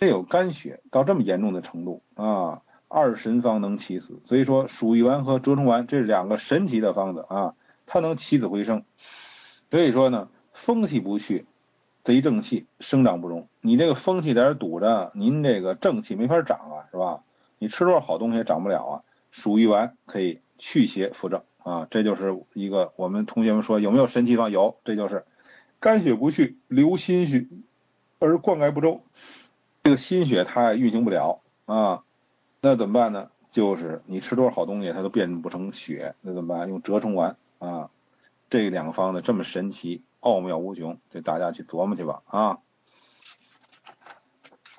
[0.00, 7.54] 这有肝血到这么严重的程度啊，二神方能起死，所以说鼠疫丸和蛰虫丸这是两个神奇的方子啊，
[7.86, 8.84] 它能起死回生。
[9.70, 11.46] 所以说呢，风气不去，
[12.04, 13.48] 贼正气生长不容。
[13.60, 17.20] 你这个风气在这堵着，您这个正气没法长啊，是吧？
[17.58, 18.94] 你吃多少好东西也长不了啊。
[19.36, 24.50] 鼠疫丸可以去邪扶正啊，这就是一个我们同学们说有没有神奇方？
[24.50, 25.26] 有，这就是
[25.78, 27.46] 肝血不去，留心血
[28.18, 29.02] 而灌溉不周，
[29.84, 32.02] 这个心血它也运行不了啊，
[32.62, 33.30] 那怎么办呢？
[33.52, 36.66] 就是你吃多少好东西它都变不成血，那怎么办？
[36.70, 37.90] 用折冲丸啊，
[38.48, 42.58] 这两个方子这么神奇，奥妙无穷，就大家去琢磨去吧啊。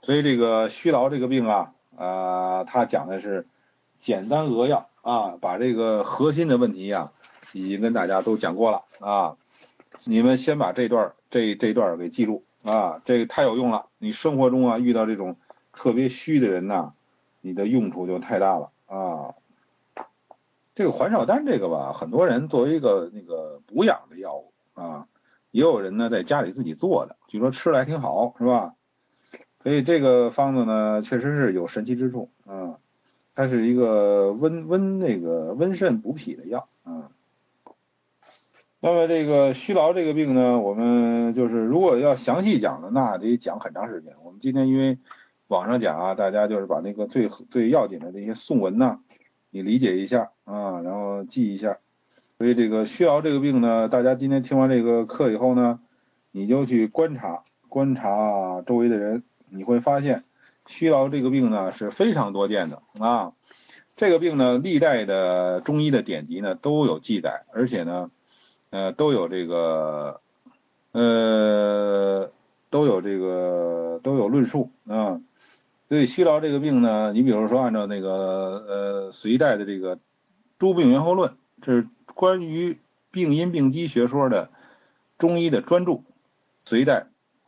[0.01, 3.45] 所以这个虚劳这个病啊，啊，他讲的是。
[3.99, 7.11] 简单扼要啊，把这个核心的问题呀，
[7.53, 9.37] 已经跟大家都讲过了啊。
[10.05, 13.87] 你们先把这段这这段给记住啊，这个太有用了。
[13.97, 15.37] 你生活中啊遇到这种
[15.73, 16.93] 特别虚的人呐，
[17.41, 19.33] 你的用处就太大了啊。
[20.75, 25.07] 这个环少丹这个吧，很多人作为一个那个补养的药物啊，
[25.49, 28.75] 也有人呢在家里自己做的，据说吃的还挺好，是吧？
[29.63, 32.77] 所以这个方子呢，确实是有神奇之处啊。
[33.37, 37.11] 它是一个温温那个温肾补脾的药啊。
[38.79, 44.15] 那么这个虚劳这个病呢，我们就是如果要详细讲的，那得讲很长时间。
[44.23, 44.97] 我们今天因为
[45.49, 49.01] 网上讲啊，大家就是把那个最最要紧的这些颂文呐，
[49.51, 51.77] 你理解一下啊，然后记一下。
[52.39, 55.79] 所以这个虚劳这个病呢，大家今天听完这个课以后呢，
[56.31, 59.21] 你就去观察观察周围的人，
[59.51, 60.23] 你会发现。
[60.67, 63.33] 虚劳这个病呢是非常多见的啊，
[63.95, 68.11] 这个病呢历代的中医的典籍呢都有记载，而且呢，
[68.69, 70.21] 呃都有这个，
[70.91, 72.29] 呃
[72.69, 75.21] 都有这个都有论述啊。
[75.89, 78.11] 所以虚劳这个病呢，你比如说按照那个
[78.67, 79.95] 呃隋代的这个
[80.59, 82.77] 《诸病源候论》，这是关于
[83.09, 84.49] 病因病机学说的
[85.17, 86.01] 中医的专著，
[86.65, 87.07] 隋代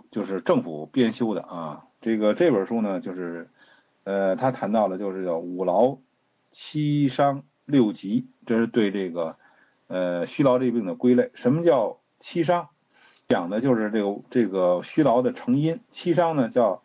[0.09, 1.83] 就是政府编修的啊。
[2.01, 3.49] 这个这本书呢，就是，
[4.03, 5.97] 呃，他谈到了就是叫五劳
[6.51, 9.35] 七伤六疾，这是对这个
[9.87, 11.31] 呃虚劳这病的归类。
[11.33, 12.69] 什么叫七伤？
[13.27, 15.81] 讲的就是这个这个虚劳的成因。
[15.91, 16.81] 七伤呢叫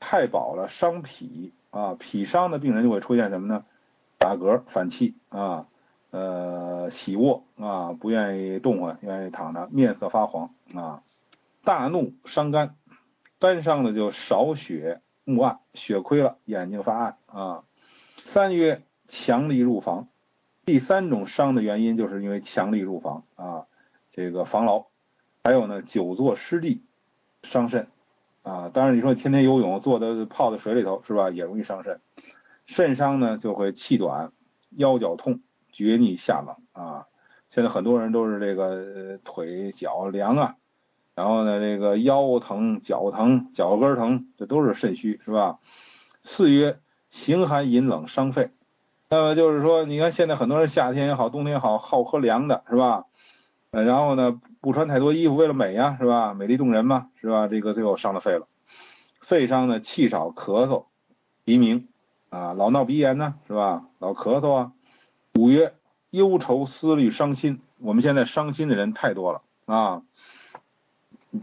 [0.00, 3.64] 太饱了伤脾啊，脾伤的病人就会出现什么呢？
[4.18, 5.66] 打嗝、反气啊，
[6.10, 11.02] 呃，喜卧啊，不愿意动换，愿意躺着，面色发黄啊，
[11.62, 12.74] 大怒伤肝。
[13.40, 17.64] 肝伤呢就少血目暗，血亏了，眼睛发暗啊。
[18.24, 20.08] 三曰强力入房，
[20.64, 23.66] 第三种伤的原因就是因为强力入房啊，
[24.12, 24.86] 这个防劳。
[25.44, 26.82] 还有呢，久坐湿地
[27.42, 27.86] 伤肾
[28.42, 28.70] 啊。
[28.70, 32.00] 当然你说天天游泳，坐的泡在水里头是吧，也容易伤肾。
[32.66, 34.32] 肾伤呢就会气短、
[34.70, 35.40] 腰脚痛、
[35.72, 37.06] 厥逆下冷啊。
[37.50, 40.56] 现在很多人都是这个腿脚凉啊。
[41.18, 45.58] 然后呢，这个腰疼、脚疼、脚跟疼，这都是肾虚，是吧？
[46.22, 46.78] 四曰
[47.10, 48.52] 形寒饮冷伤肺。
[49.10, 53.06] 那么就是说，你看现在很多人夏天也好，冬天也好，好喝凉的，是吧？
[53.72, 56.34] 呃，然后呢，不穿太多衣服，为了美呀，是吧？
[56.34, 57.48] 美丽动人嘛，是吧？
[57.48, 58.46] 这个最后伤了肺了。
[59.20, 60.84] 肺伤呢气少咳嗽
[61.44, 61.88] 鼻鸣
[62.30, 63.86] 啊，老闹鼻炎呢是吧？
[63.98, 64.72] 老咳嗽啊。
[65.34, 65.74] 五曰
[66.10, 70.02] 忧愁思虑伤心，我们现在伤心的人太多了啊，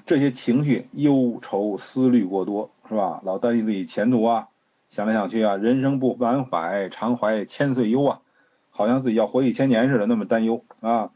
[0.06, 3.22] 这些情绪忧愁思虑过多是吧？
[3.24, 4.48] 老担心自己前途啊，
[4.90, 8.22] 想来想去啊，人生不满怀，常怀千岁忧啊，
[8.70, 11.12] 好像自己要活一千年似的，那么担忧啊，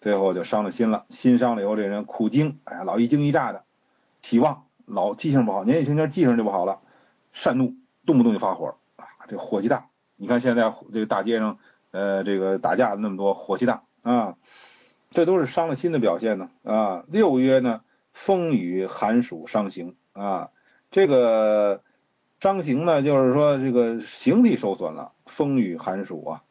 [0.00, 1.06] 最后就伤了心了。
[1.08, 3.64] 心伤了以后，这人苦惊，哎呀，老一惊一乍的，
[4.20, 4.64] 体忘。
[4.86, 6.80] 老记性不好，年纪轻轻记性就不好了，
[7.32, 7.74] 善怒，
[8.04, 9.86] 动不动就发火啊，这火气大。
[10.16, 11.58] 你看现在这个大街上，
[11.90, 14.36] 呃，这个打架的那么多，火气大啊，
[15.10, 17.04] 这都是伤了心的表现呢啊。
[17.08, 17.80] 六月呢，
[18.14, 20.48] 风雨寒暑伤形啊，
[20.90, 21.82] 这个
[22.40, 26.42] 伤形呢，就是说这个形体受损了，风雨寒暑啊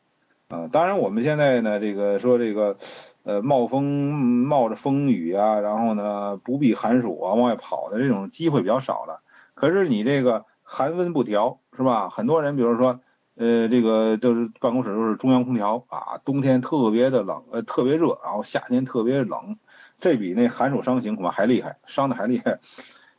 [0.49, 0.70] 啊。
[0.72, 2.78] 当然我们现在呢，这个说这个。
[3.26, 9.22] 呃，冒风冒着风雨啊，然后呢，不避寒暑啊，往外跑的这种机会比较少了。
[9.53, 12.09] 可是你这个寒温不调，是吧？
[12.09, 12.99] 很多人，比如说，
[13.36, 19.57] 呃，这个都是办公室都是中央空调啊，冬天特别的冷，呃，特别热，然后夏天特别冷，
[20.04, 22.60] 这比那寒暑伤行恐怕还厉害，伤的还厉害。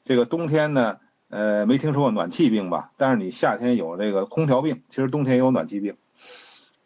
[0.04, 0.98] 这个冬天呢，
[1.30, 2.92] 呃，没听说过暖气病吧？
[2.98, 5.96] 但是你夏天有这个空调病，其实冬天也有暖气病。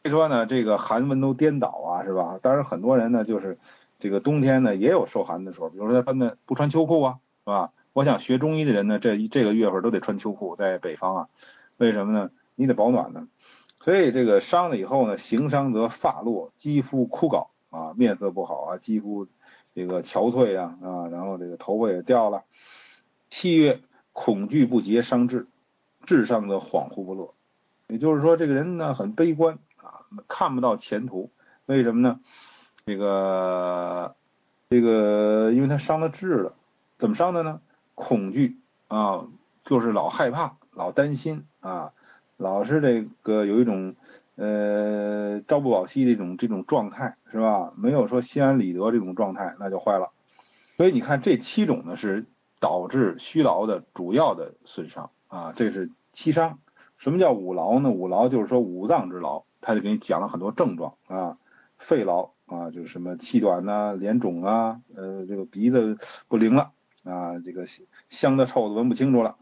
[0.05, 2.38] 所以说呢，这个寒温都颠倒啊，是吧？
[2.40, 3.59] 当然很多人呢，就是
[3.99, 7.72] 这个冬天呢也有受寒的时候，比如说他们不穿秋裤啊，是吧？
[7.92, 11.28] 我想学中医的人呢，这这个月份都得穿秋裤，在北方啊，
[11.76, 12.30] 为什么呢？
[12.55, 13.26] 你得保暖呢。
[13.80, 19.26] 所以这个伤了以后呢，形伤则发落，肌肤枯槁啊，面色不好啊，肌肤
[19.78, 22.42] 这个憔悴啊啊，然后这个头发也掉了。
[23.30, 23.80] 七月
[24.12, 25.46] 恐惧不节伤志，
[26.04, 27.32] 志伤则恍惚不乐，
[27.86, 30.02] 也就是说这个人呢很悲观啊。
[30.26, 31.30] 看不到前途，
[31.66, 32.18] 为什么呢？
[32.86, 34.16] 这个
[34.68, 36.56] 这个，因为他伤了志了。
[36.98, 37.60] 怎么伤的呢？
[37.94, 38.58] 恐惧
[38.88, 39.28] 啊，
[39.64, 41.92] 就是老害怕，老担心啊，
[42.36, 43.94] 老是这个有一种
[44.39, 47.74] 呃朝不保夕这种这种状态，是吧？
[47.76, 50.12] 没有说心安理得这种状态，那就坏了。
[50.76, 52.24] 所以你看这七种呢，是
[52.61, 56.59] 导致虚劳的主要的损伤啊，这是七伤。
[56.97, 57.91] 什么叫五劳呢？
[57.91, 59.45] 五劳就是说五脏之劳。
[59.61, 61.36] 他就给你讲了很多症状啊，
[61.78, 66.70] 肺痨啊，就是什么气短呐、脸肿啊，呃，这个鼻子不灵了
[67.03, 67.66] 啊，这个
[68.09, 69.34] 香的臭的闻不清楚了。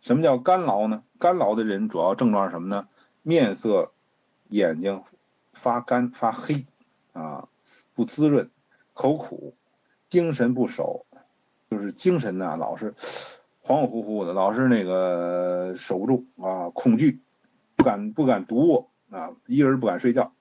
[0.00, 1.04] 什么叫干劳呢？
[1.20, 2.88] 干劳的人主要症状是什么呢？
[3.22, 3.92] 面色、
[4.50, 5.02] 眼睛
[5.52, 6.66] 发干发黑
[7.12, 7.48] 啊，
[7.94, 8.50] 不滋润，
[8.92, 9.54] 口苦，
[10.08, 11.06] 精神不守，
[11.70, 12.92] 就是精神呐老是
[13.64, 17.20] 恍恍惚惚的，老是那个守不住啊，恐惧，
[17.76, 18.90] 不敢不敢独卧。
[19.10, 20.32] 啊，一人不敢睡觉，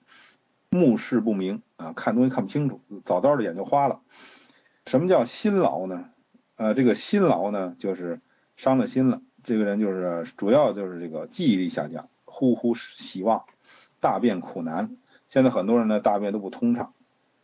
[0.69, 4.01] 目视不明啊，看东西看不清楚，早早的眼就花了。
[4.85, 6.11] 什么叫心劳呢？
[6.55, 8.21] 呃，这个心劳呢，就是
[8.57, 9.23] 伤了心了。
[9.43, 13.45] 这个人就是主要就是这个记忆力下降，呼呼希望，
[13.99, 14.95] 大便苦难。
[15.27, 16.93] 现在很多人呢，大便都不通畅，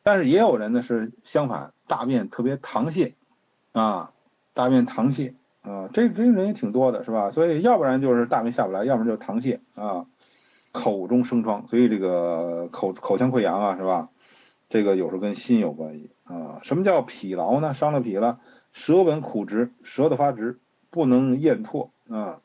[0.04, 3.14] 但是也有人呢是相反，大便特别溏泻
[3.74, 4.12] 啊，
[4.54, 7.32] 大便溏泻啊，这这人也挺多的，是吧？
[7.32, 10.06] 所以要不然就是大便下不来，要不然就是溏泻啊。
[10.72, 14.10] 口中生疮，所以这个口口腔溃疡啊，是吧？
[14.68, 16.60] 这个有时候跟心有关系啊。
[16.64, 17.74] 什么叫脾劳呢？
[17.74, 18.40] 伤了脾了，
[18.74, 22.42] 舌吻苦直，舌头发直，不能咽唾啊。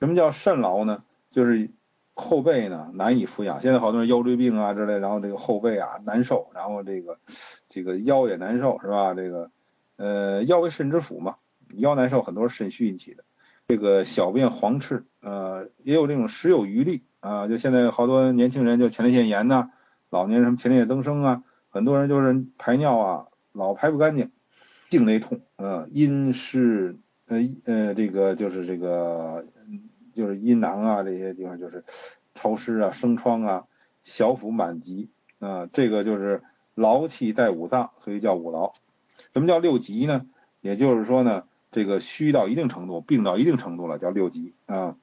[0.00, 1.02] 什么叫肾劳呢？
[1.30, 1.68] 就是
[2.14, 3.60] 后背呢难以抚养。
[3.60, 7.18] 现在好多人腰椎病啊之类，然后这个后背啊难受，然后这个
[7.68, 9.14] 这个腰也难受，是吧？
[9.14, 9.50] 这个
[9.96, 11.36] 呃腰为肾之府嘛，
[11.74, 13.24] 腰难受，很多是肾虚引起的。
[13.68, 19.70] 这个小便黄赤，呃，也有这种时有余力啊，就现在好多年轻人就前列腺炎呐，
[20.10, 24.30] 老年人什么前列腺增生啊，很多人就是排尿啊老排不干净，
[24.90, 26.96] 颈内痛，呃，阴湿，
[27.28, 29.46] 呃呃，这个就是这个
[30.14, 31.84] 就是阴囊啊这些地方就是
[32.34, 33.64] 潮湿啊生疮啊，
[34.04, 36.42] 小腹满急啊，这个就是
[36.74, 38.72] 劳气在五脏，所以叫五劳。
[39.32, 40.26] 什么叫六急呢？
[40.60, 41.44] 也就是说呢。
[41.74, 44.98] 这个虚到一定程度，病到一定程度了，叫六急啊。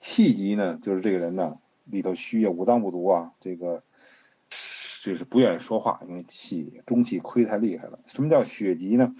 [0.00, 1.56] 气急呢，就是这个人呢
[1.86, 3.82] 里头虚啊，五脏不足啊，这个
[5.02, 8.00] 就是不愿意说话，因为气中气亏太厉害了。
[8.04, 9.14] 什么叫血急呢？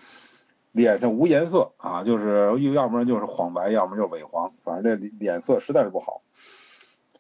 [0.73, 6.23] 脸上无颜色啊，就是又要不然就是黄白，要么就是萎黄，反正这脸色实在是不好。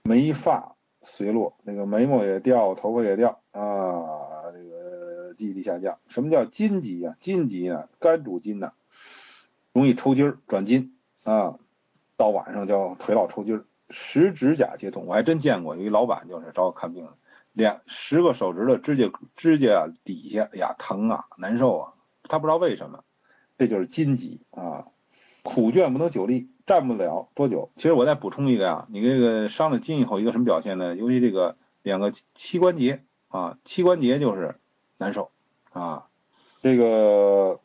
[0.02, 5.98] 眉发随落，那个眉毛也掉，头发也掉啊，这个记忆力下降。
[6.08, 7.16] 什么叫筋急啊？
[7.20, 8.72] 筋急呢，肝主筋呢。
[9.72, 11.56] 容易抽筋儿、转筋啊，
[12.16, 15.06] 到晚上叫腿老抽筋儿，十指甲皆痛。
[15.06, 17.08] 我还真见过有一老板就是找我看病，
[17.52, 21.92] 两十个手指头指甲指甲底下哎呀疼啊难受啊，
[22.24, 23.04] 他不知道为什么，
[23.60, 24.86] 这就是筋急啊。
[25.42, 27.70] 苦倦不能久立，站不了多久。
[27.76, 30.96] 其实我再补充一个啊，你这个伤了筋以后，一个什么表现呢？
[30.96, 34.56] 尤其这个两个膝关节啊，膝关节就是
[34.96, 35.30] 难受
[35.72, 36.06] 啊。
[36.62, 37.60] 这个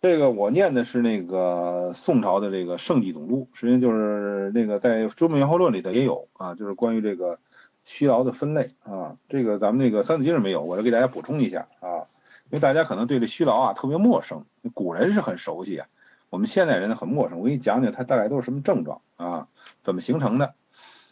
[0.00, 7.40] 这个我念的是那个宋朝的这个《圣济总督》，实际上就是那个在《周门元候论》里头也有啊，就是关于这个
[7.84, 9.16] 虚劳的分类啊。
[9.28, 12.06] 这个咱们那个《三字经》是没有，我就给大家补充一下啊，
[12.52, 14.44] 因为大家可能对这虚劳啊特别陌生，
[14.74, 15.88] 古人是很熟悉啊。
[16.28, 19.48] 我们现代人很陌生，我给你讲讲它大概都是什么症状啊，
[19.82, 20.52] 怎么形成的。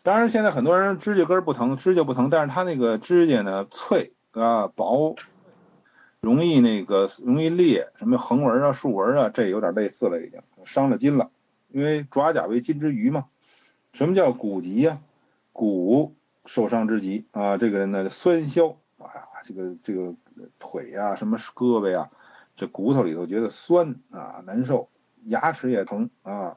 [0.02, 5.16] 当然，现在很多人指甲根不疼，指甲不疼，但是他那个指甲呢脆啊薄，
[6.20, 11.30] 容易那个容易裂，什么横纹啊、竖纹啊，这有点类似了，已经伤了筋了。
[11.68, 13.24] 因为爪甲为筋之余嘛。
[13.94, 14.98] 什么叫骨疾呀？
[15.54, 16.14] 骨
[16.44, 20.14] 受伤之疾啊，这个人呢酸消，哎呀，这个这个
[20.58, 22.10] 腿呀，什么胳膊呀，
[22.56, 24.88] 这骨头里头觉得酸啊，难受。
[25.24, 26.56] 牙齿也疼啊，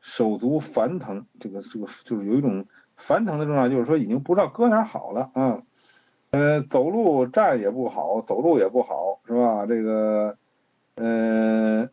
[0.00, 2.66] 手足烦疼，这个这个就是有一种
[2.96, 5.62] 烦疼的症状，就是说已经不知道搁哪好了啊。
[6.30, 9.66] 呃，走路站也不好，走路也不好，是吧？
[9.66, 10.38] 这个，
[10.96, 11.88] 呃，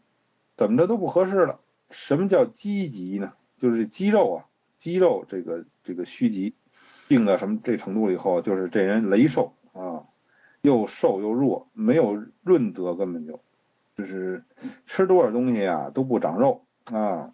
[0.55, 1.59] 怎么着都不合适了。
[1.91, 3.33] 什么叫积疾呢？
[3.57, 4.45] 就是肌肉啊，
[4.77, 6.55] 肌肉这个这个虚疾，
[7.07, 10.03] 病到什么这程度了以后，就是这人羸瘦啊，
[10.61, 13.39] 又瘦又弱，没有润泽，根本就。
[13.95, 14.43] 就是
[14.85, 17.33] 吃多少东西啊都不长肉啊。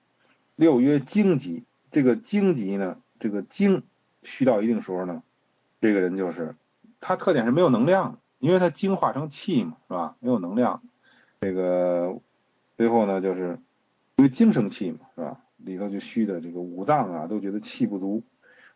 [0.56, 3.84] 六曰精疾，这个精疾呢，这个精
[4.24, 5.24] 虚到一定时候呢，
[5.82, 6.56] 这个人就是
[7.02, 10.16] 他特点是没有能量，因为他精化成气嘛，是吧？
[10.22, 10.82] 没有能量，
[11.42, 12.18] 这个
[12.78, 13.60] 最后呢就是
[14.16, 15.42] 因为精生气嘛，是吧？
[15.58, 18.24] 里头就虚的这个五脏啊都觉得气不足，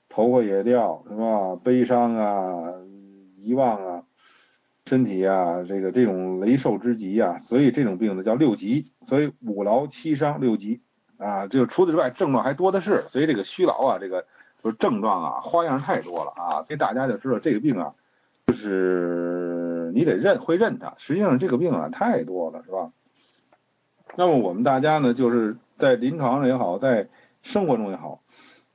[0.10, 1.56] 头发也掉，是吧？
[1.64, 2.74] 悲伤啊，
[3.38, 4.04] 遗忘啊。
[4.86, 10.80] 身体啊，这个这种雷受之疾啊，所以这种病呢叫六疾，所以五劳七伤六疾
[11.18, 14.26] 啊，就除此之外症状还多的是，所以这个虚劳啊，这个
[14.64, 17.96] 就是症状啊花样太多了啊，所以大家就知道这个病啊，
[18.46, 22.94] 就是你得认会认它，实际上这个病啊太多了，是吧？
[24.16, 27.10] 那么我们大家呢，就是在临床上也好，在
[27.42, 28.22] 生活中也好，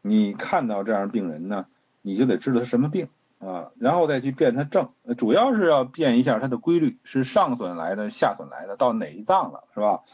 [0.02, 1.64] 你看到这样病人呢，
[2.02, 3.08] 你就得知道他什么病。
[3.45, 10.05] 啊，然后再去辨它症，主要是要辨一下它的规律，是上损来的，下损来的，到哪一脏了，是吧？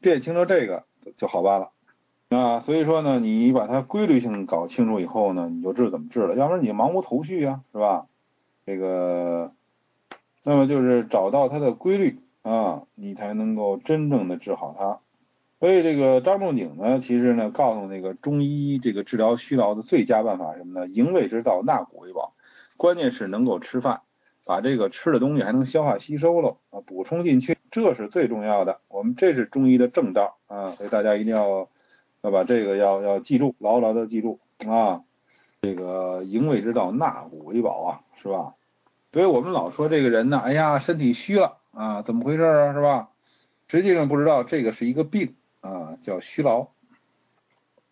[0.00, 0.84] 辨清楚这个
[1.16, 1.72] 就好办了。
[2.28, 8.06] 啊，所以说呢，你把它规律性搞清楚以后呢，你就知道怎么治了，要不然你茫无头绪啊，是吧？
[8.64, 9.52] 这个，
[10.44, 15.00] 那么就是找到它的规律啊，你才能够真正的治好它。
[15.58, 20.86] 所以这个张仲景呢，其实呢，告诉那个中医这个治疗虚劳的最佳办法什么呢？
[20.86, 22.34] 营卫之道，纳谷为宝。
[22.76, 24.02] 关键是能够吃饭，
[24.44, 28.80] 把这个吃的东西还能消化吸收了啊，补充进去，这是最重要的。
[28.88, 31.68] 我们这是中医的正道啊，所以大家一定要
[32.22, 35.02] 要把这个要要记住，牢牢的记住啊。
[35.62, 37.90] 这个营卫之道，纳谷为宝啊，
[38.22, 38.54] 是吧？
[39.12, 43.08] 所以我们老说这个人呢，哎呀，身体虚了啊，怎么回事啊，是吧？
[43.66, 46.68] 实际上不知道这个是一个病啊，叫虚劳。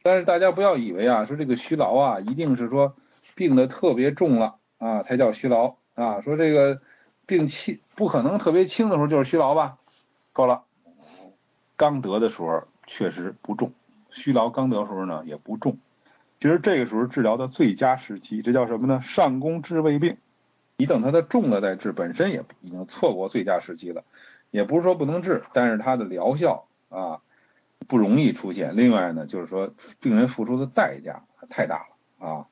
[0.02, 2.94] 但是大家不要以为啊，说这个虚劳啊，一定是说
[3.34, 4.56] 病的特别重了。
[4.78, 6.20] 啊，才叫虚劳啊！
[6.20, 6.82] 说这个
[7.26, 9.78] 病轻，不可能特别轻的时候就是虚劳吧？
[10.32, 10.64] 够了，
[11.76, 13.72] 刚得的时候确实不重，
[14.10, 15.78] 虚劳刚得的时候呢也不重。
[16.40, 19.00] 其实这个时候治疗的最佳时期，这叫什么呢？
[19.00, 20.18] 上工治未病。
[20.76, 24.04] 你等它的重了再治，本身也已经错过最佳时期了。
[24.50, 27.20] 也不是说不能治，但是它的疗效啊
[27.86, 28.76] 不容易出现。
[28.76, 31.86] 另外呢，就是说病人付出的代价太大
[32.18, 32.46] 了啊，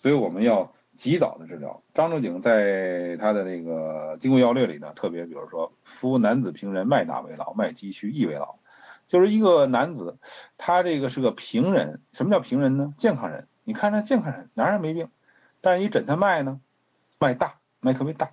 [0.00, 0.72] 所以我们要。
[1.02, 8.54] 及早的治疗，张仲景在他的那个《金匮要略》里呢，特别比如说，夫男子平人，脉大为劳，脉急虚，亦为劳。
[9.08, 10.16] 就是一个男子，
[10.58, 12.00] 他这个是个平人。
[12.12, 12.94] 什么叫平人呢？
[12.98, 13.48] 健康人。
[13.64, 15.08] 你看他健康人，哪人没病？
[15.60, 16.60] 但是你诊他脉呢，
[17.18, 18.30] 脉大，脉特别大，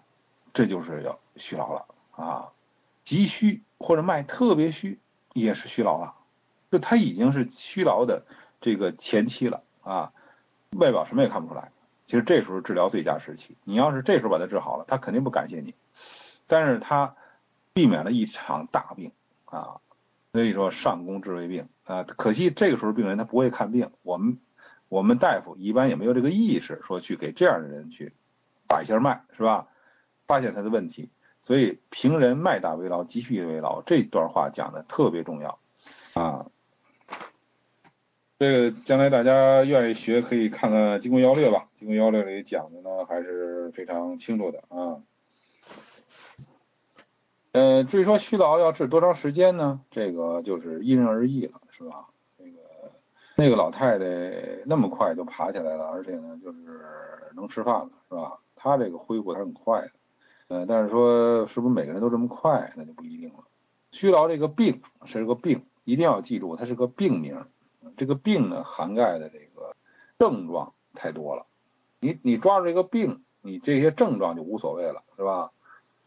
[0.53, 2.49] 这就是要虚劳了啊。
[3.03, 4.99] 急虚或者脉特别虚，
[5.34, 6.13] 也是虚劳了。
[6.70, 8.26] 就他已经是虚劳的
[8.61, 10.13] 这个前期了啊，
[10.78, 11.72] 外表什么也看不出来。
[12.10, 15.76] 其实这时候治疗最佳时期，你要是这时候把他治好了，他肯定不感谢你。
[16.47, 17.16] 但是他
[17.72, 19.12] 避免了一场大病
[19.45, 19.78] 啊，
[20.34, 22.01] 所以说上攻治未病啊。
[22.01, 24.39] 可惜这个时候病人他不会看病，我们
[24.88, 28.12] 我们大夫一般也没有这个意识说去给这样的人去
[28.68, 29.68] 把一下脉，是吧？
[30.26, 31.12] 发现他的问题。
[31.43, 35.60] 所以平人脉大为劳，急需为劳，这段话讲的特别重要
[36.16, 36.47] 啊。
[38.39, 45.03] 这个将来大家愿意学，可以看看《金匮要略》吧，《金匮要略》里讲的呢还是非常清楚的啊。
[47.51, 49.81] 呃，至于说虚劳要治多长时间呢？
[49.91, 52.05] 这个就是因人而异了，是吧？
[52.37, 52.59] 那个
[53.35, 54.05] 那个老太太
[54.65, 56.79] 那么快就爬起来了，而且呢，就是
[57.35, 58.39] 能吃饭了，是吧？
[58.55, 59.91] 她这个恢复还是很快的，
[60.47, 63.43] 呃，但是说是不是每个人都这么快，那就不一定了。
[63.91, 67.43] 虚劳这个病是个病，一定要记住，它是个病名。
[67.97, 69.75] 这个病呢，涵盖的这个
[70.17, 71.45] 症状太多了。
[71.99, 75.51] 你你抓住这个病，你这些症状就无所谓了，是吧？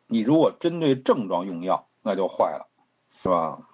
[0.07, 2.67] 你如果针对症状用药，那就坏了，
[3.23, 3.69] 是吧？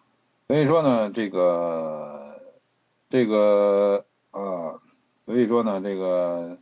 [0.46, 2.40] 所以说呢，这个
[3.08, 4.80] 这个呃，
[5.26, 6.58] 所以说呢，这个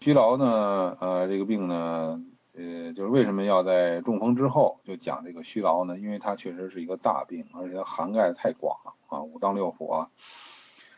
[0.00, 2.22] 虚劳呢，呃，这个病呢，
[2.54, 5.98] 呃，就是为什么要在中风之后就讲这个虚劳呢？
[5.98, 10.10] 因为它确实是一个大病，而且它涵盖太广了啊，五脏六腑啊。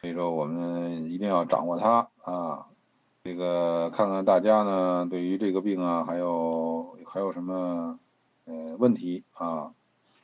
[0.07, 2.69] 所以说我们一定要掌握它啊。
[3.25, 7.99] 这个看看大家呢，对于这个病啊，还有还有什么？
[8.45, 9.75] 呃，问题啊，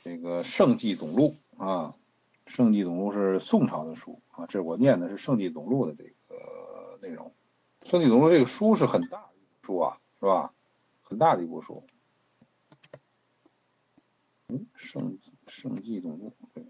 [0.05, 1.97] 这个《圣纪总录》啊，
[2.55, 7.33] 《圣纪总录》是宋朝的书啊，这我念的是《圣纪总录》的这个内容，
[7.91, 10.53] 《圣纪总录》这个书是很大的一部书啊，是吧？
[11.03, 11.83] 很大的一部书。
[14.47, 15.19] 嗯，《圣
[15.49, 16.65] 圣纪总录》对。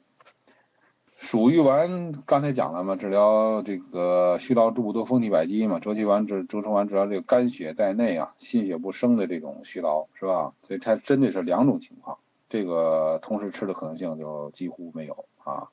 [1.23, 10.53] 鼠玉丸刚才讲了嘛，治疗这个虚劳诸不多风体百肌嘛，周期丸治周成丸治疗这个肝血在内啊，心血不生的这种虚劳是吧？
[10.66, 12.18] 所以它针对是两种情况，
[12.49, 15.68] 这个同时吃的可能性就几乎没有啊。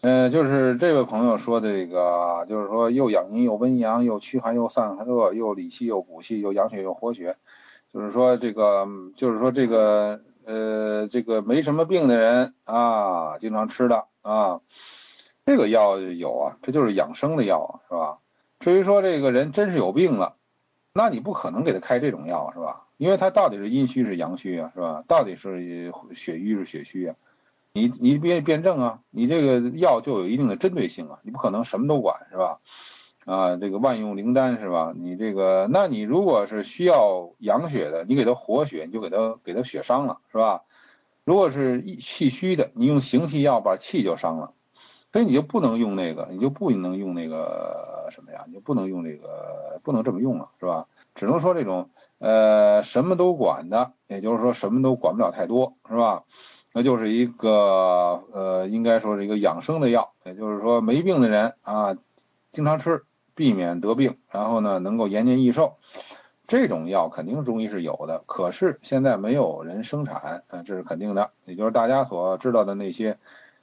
[0.00, 7.36] 嗯，就是这位朋友说的这个，就是说又养阴又温阳，又驱寒又散寒热，又理气又补气，又养血又活血，
[7.92, 14.06] 就是说这个，就是说这个，呃，这个没什么病的人啊，经常吃的。
[14.24, 14.62] 啊，
[15.44, 18.18] 这个药有啊，这就是养生的药啊，是吧？
[18.58, 20.36] 至于说这个人真是有病了，
[20.94, 22.86] 那你不可能给他开这种药，是吧？
[22.96, 25.04] 因为他到底是阴虚是阳虚啊，是吧？
[25.06, 27.16] 到底是血瘀是血虚啊？
[27.74, 32.60] 你你辨辩证啊，你这个药就有一定的针对性啊，你不可能什么都管，是吧？
[33.26, 34.94] 啊，这个万用灵丹是吧？
[34.96, 40.62] 你这个，那你如果是需要养血的，你给他活血，你就给他给他血伤了，是吧？
[41.24, 44.52] 如果是气虚的，你用行气药把气就伤了，
[45.12, 48.44] 所以你就不能用那个，你就不能用那个什么呀？
[48.46, 50.86] 你就不能用这个，不能这么用了，是吧？
[51.14, 56.24] 只能说这种呃什么都管的，也就是说什么都管不了太多，是吧？
[56.72, 61.96] 那就是一个呃，应该说是一个养生的药，也就是说没病的人啊，
[62.52, 63.04] 经常吃，
[63.36, 65.76] 避免得病，然后呢能够延年益寿。
[66.46, 71.30] 这种药肯定中医是有的，可是现在没有人生产，啊，这是肯定的。
[71.46, 73.16] 也就是大家所知道的那些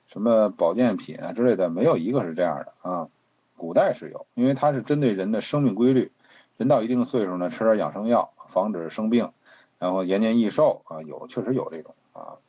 [0.07, 3.07] 什么保健品啊之类的，没有一个是这样的啊。
[3.55, 6.11] 古代是有，因为它是针对人的生命规律，
[6.57, 9.29] 人到一定岁数呢，吃点养生药，防止生病，
[9.77, 12.41] 然后延年益寿啊，有确实有这种啊。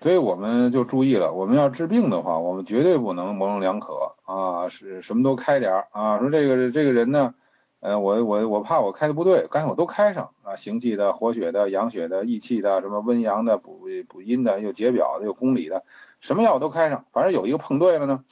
[0.00, 6.18] 所以我们就注意了，我们要治病的话，我们绝对不能模棱两可啊，是什么都开点啊。
[6.18, 7.34] 说这个这个人呢。
[7.80, 15.84] 呃，我我我怕我开的不对，干脆我都开上啊，行气的、活血的、养血的、益气的，什么温阳的、补补阴的，又解表的，又公理的，
[16.18, 18.24] 什么药都开上，反正有一个碰对了呢，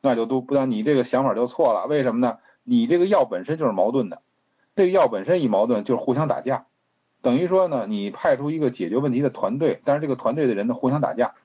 [0.00, 2.38] 那就都不然你这个想法就错了，为什么呢？
[2.64, 4.20] 你这个药本身就是矛盾的，
[4.74, 6.66] 这个药本身一矛盾就是互相打架，
[7.22, 11.36] 等于说呢，你派出一个解决问题的团队，但是这个团队的人呢互相打架，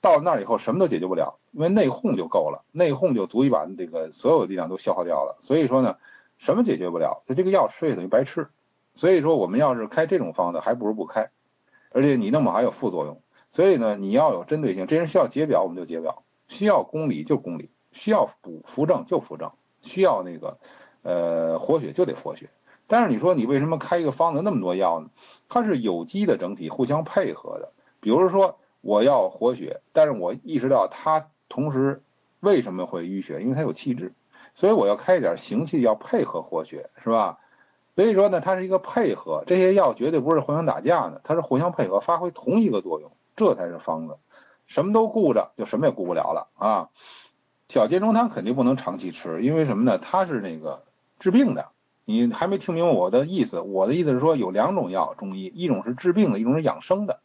[0.00, 5.98] 到了那儿以后什么都解决不了，因为内讧就够了，内讧就足以把这个所有的力量都消耗掉了，所以说呢。
[6.38, 7.22] 什么解决不了？
[7.26, 8.48] 就这个药吃也等于白吃，
[8.94, 11.30] 所以说我们要是开这种方子，还不如不开，
[11.90, 13.20] 而且你弄不好还有副作用。
[13.50, 20.58] 所以呢，你要有针对性，这人需要解表我们就解表，需要公理就公理，需要补扶正就扶正，需要那个
[21.02, 22.50] 呃活血就得活血。
[22.86, 25.10] 但是你说你为什么开一个方子那么多药呢？
[25.48, 27.72] 它是有机的整体互相配合的。
[28.00, 32.02] 比如说我要活血，但是我意识到它同时
[32.40, 33.40] 为什么会淤血？
[33.40, 34.12] 因为它有气滞。
[34.56, 37.38] 所以我要开一点行气，要配合活血，是吧？
[37.94, 44.16] 所以说呢，它是一个配合，这些药绝对不是互相打架的，它是互相配合，发挥同一个作用，这才是方子。
[44.66, 46.88] 什么都顾着，就什么也顾不了了啊！
[47.68, 49.98] 小建中汤肯定不能长期吃，因为什么呢？
[49.98, 50.84] 它是那个
[51.18, 51.68] 治病的。
[52.04, 53.60] 你还没听明白我的意思？
[53.60, 57.20] 我的意思是说，有两种药，中医，一种是治病的，一种是养生的。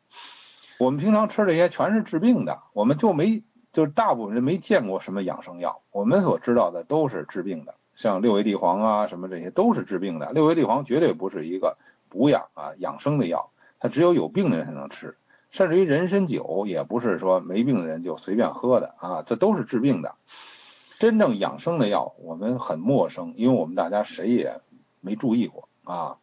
[0.80, 3.42] 我们平常吃这些全是治病的，我们就没。
[3.72, 10.32] 就是大部分人没见过什么养生药，我们所知道的都是治病的，像六味地黄啊，什么这些都是治病的。
[10.32, 11.78] 六味地黄绝对不是一个
[12.10, 15.16] 补养啊养生的药，它只有有病的人才能吃。
[15.52, 20.16] 甚至于人参酒也不是说没病的人就随便喝的啊，这都是治病的。
[21.00, 24.62] 真正养生的药我们很陌生，因为我们大家谁也
[25.00, 26.18] 没注意过啊。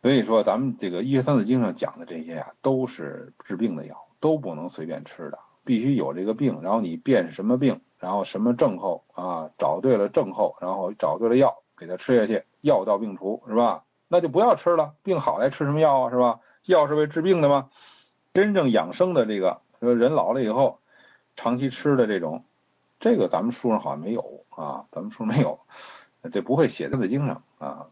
[0.00, 5.38] 所以说咱们这个医学三字经上讲的这些啊，都是治病的药，都不能随便吃的。
[5.68, 13.84] 必须有这个病，然后你辨什么病然后什么症候啊，找对了症候，然后找对了药，给他吃下去，药到病除，是吧？
[14.08, 16.40] 那就不要吃了，病好来吃什么药啊，是吧？
[16.64, 17.68] 药是为治病的吗？
[18.32, 20.78] 真正养生的这个，说人老了以后
[21.36, 22.44] 长期吃的这种，
[22.98, 25.60] 这个咱们书上好像没有啊，咱们书上没有，
[26.32, 27.88] 这不会写在经上啊。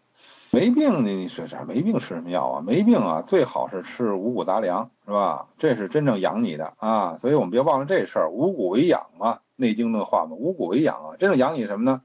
[0.57, 1.65] 没病你你说啥？
[1.65, 2.63] 没病吃什么药啊？
[2.63, 5.49] 没病啊，最好是吃五谷杂粮，是吧？
[5.59, 7.19] 这是真正养你的啊！
[7.19, 12.01] 所以我们别忘了这事儿，五谷为养嘛，《内经》的话嘛，五谷为养啊，真正养你什么呢？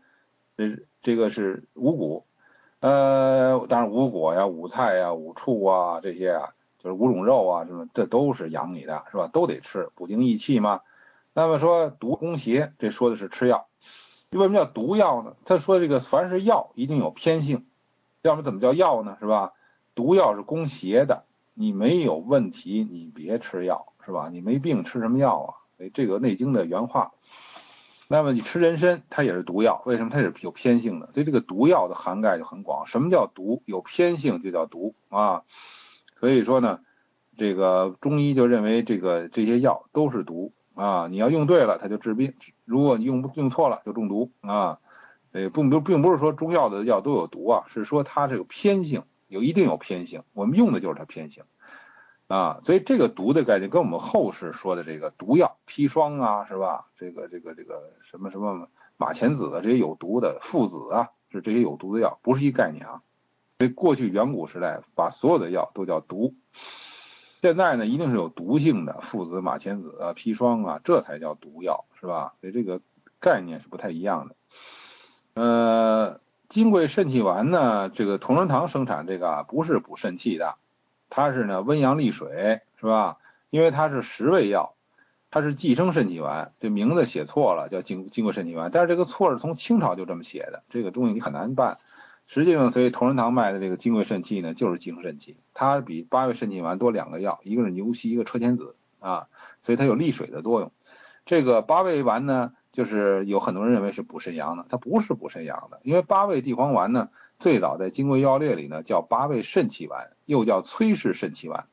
[0.58, 2.26] 这这个是五谷，
[2.82, 9.30] 呃，当然五谷呀、五菜呀、五畜啊这些啊，就是五种肉啊，什么这都是养你的，是吧？
[9.32, 10.82] 都得吃，补精益气嘛。
[11.34, 13.68] 那么说毒攻邪，这说的是吃药。
[14.32, 15.38] 为什么叫毒药呢？
[15.46, 17.66] 他说这个凡是药一定有偏性。
[18.22, 19.18] 要么怎么叫药呢？
[19.20, 19.54] 是吧？
[19.96, 24.30] 毒药是攻邪的，你没有问题，你别吃药，是吧？
[24.32, 25.54] 你没病吃什么药啊？
[25.80, 27.12] 哎，这个《内经》的原话。
[28.08, 30.10] 那么你吃人参，它也是毒药，为什么？
[30.10, 32.86] 它也是有偏性的，所以这个毒药的涵盖就很广。
[32.86, 33.64] 什么叫毒？
[33.66, 35.44] 有偏性就叫毒啊。
[36.20, 36.82] 所以说呢，
[37.38, 41.08] 这个中医就认为这个这些药都是毒啊。
[41.10, 42.34] 你要用对了，它就治病；
[42.66, 44.80] 如果你用用错了，就中毒啊。
[45.32, 51.44] 呃，并不，并不是说中药的药都有毒啊，是说它这个偏性有一定有偏性，我们用的就是它偏性
[52.28, 56.88] 啊，所以这个毒的概念跟我们后世说的这个毒药砒霜啊，是吧？
[56.98, 58.68] 这个这个这个什么什么
[58.98, 63.02] 马钱子啊，这些有毒的附子啊，是这些有毒的药，不是一概念啊。
[63.60, 66.34] 所以过去远古时代把所有的药都叫毒，
[67.42, 72.34] 现在呢一定是有毒性的附子、马钱子啊、砒霜啊，这才叫毒药，是吧？
[72.42, 72.82] 所以这个
[73.20, 74.36] 概念是不太一样的。
[75.42, 76.20] 呃，
[76.50, 80.54] 金匮肾气丸呢，这个同仁堂生产这个不是补肾气的，
[81.10, 83.18] 它是呢温阳利水，是吧？
[83.50, 84.76] 因为它是十味药，
[85.32, 91.80] 它是寄生肾气丸，这名字写错了，叫金金匮肾气丸，但是这个错是从清朝就这么写的，这个东西你很难办。
[92.28, 99.26] 实际上，所以同仁堂卖的这个金匮肾气呢，就是寄生肾气，它比八味肾气丸多两个药，一个是牛膝，一个车前子啊，
[99.60, 100.72] 所以它有利水的作用。
[101.26, 102.54] 这个八味丸呢？
[102.72, 107.10] 就是有很多人认为是补肾阳的，它不是补肾阳的，因为八味地黄丸呢，
[107.40, 111.68] 最早在《金匮要略》里呢叫八味肾气丸，又叫崔氏肾气丸，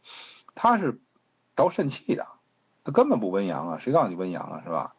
[0.54, 1.00] 它是
[1.54, 2.26] 调肾气的，
[2.84, 4.94] 它根本不温阳啊，谁告诉你温阳啊，是吧？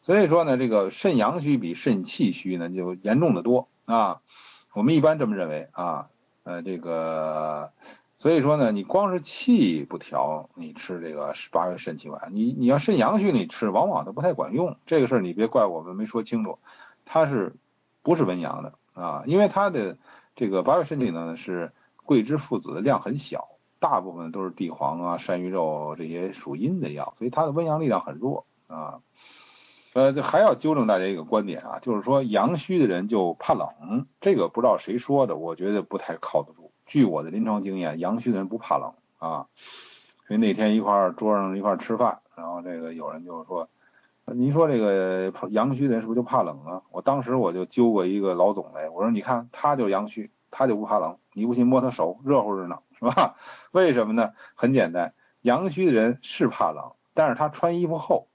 [0.00, 4.20] 所以说呢，这个肾阳虚比肾气虚呢就严重的多啊，
[4.72, 6.08] 我们一般这么认为啊，
[6.42, 7.70] 呃，这个。
[8.24, 14.78] 所以说呢，你光是气不调，你吃这个八味肾气丸，你你要肾阳虚，你吃往往都不太管用。
[14.86, 16.58] 这个事儿你别怪我们没说清楚，
[17.04, 17.54] 它是
[18.00, 19.24] 不是温阳的啊？
[19.26, 19.98] 因为它的
[20.36, 21.72] 这个八味肾气呢是
[22.06, 23.46] 桂枝附子的量很小，
[23.78, 29.00] 大部分都是地黄啊、山萸肉这些属阴的药，所以它的温阳力量很弱啊。
[29.92, 36.63] 呃，还要纠正大家一个观点啊，就是说阳虚的人就怕冷，这个不知道谁说的，我觉得不太靠得住。
[36.86, 39.46] 据我的临床经验，阳虚的人不怕冷啊。
[40.26, 43.68] 所以那天一块儿桌上一块儿吃饭，然后这个有人就说
[44.24, 51.18] ：“您说这个阳虚的人是不是就怕冷啊？”我当时我就揪过一个老总来，我说：“你看他就阳虚，他就不怕冷。
[51.34, 53.36] 你不信摸他手，热乎着呢，是吧？
[53.70, 54.30] 为什么呢？
[54.54, 55.12] 很简单，
[55.42, 58.28] 阳虚的人是怕冷，但是他穿衣服厚，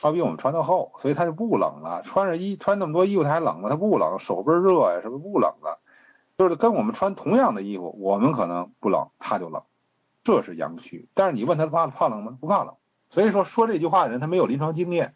[0.00, 2.02] 他比我们穿的厚，所以他就不冷了。
[2.04, 3.68] 穿着衣穿那么多衣服他还冷吗？
[3.68, 5.80] 他不冷，手倍儿热呀，是不是不冷了？”
[6.42, 9.62] 就是跟我们穿同样的衣服，我们可能不冷，他就冷，
[10.24, 11.06] 这是阳虚。
[11.14, 12.36] 但是你问他怕怕冷吗？
[12.40, 12.74] 不怕冷。
[13.10, 15.14] 所以说说这句话的人他没有临床经验，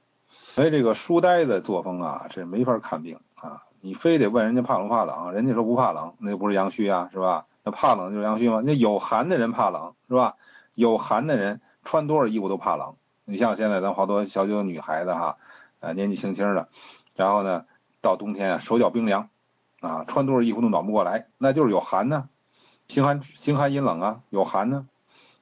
[0.54, 3.64] 所以这个书呆子作风啊，这没法看病啊。
[3.80, 7.46] 你非得问人家怕不怕冷，人家说不怕冷，那不是阳虚啊，是吧？
[7.64, 8.60] 那怕冷就是阳虚吗？
[8.64, 10.36] 那有寒的人怕冷是吧？
[10.74, 12.94] 有寒的人穿多少衣服都怕冷。
[13.24, 15.38] 你像现在咱好多小九女孩子哈，
[15.80, 16.68] 呃年纪轻轻的，
[17.16, 17.64] 然后呢
[18.00, 19.28] 到冬天啊手脚冰凉。
[19.86, 22.28] 啊，穿多少衣服都暖不过来，那就是有寒呢，
[22.88, 24.86] 心寒心寒阴冷啊，有寒呢，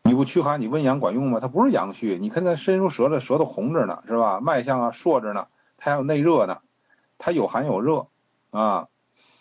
[0.03, 1.40] 你不驱寒，你温阳管用吗？
[1.40, 4.40] 它不是阳虚，你看它伸出舌头，舌头红着呢，是吧？
[4.40, 5.47] 脉象啊硕着呢，
[5.78, 6.59] 它还有内热呢，
[7.18, 8.07] 它有寒有热
[8.51, 8.88] 啊，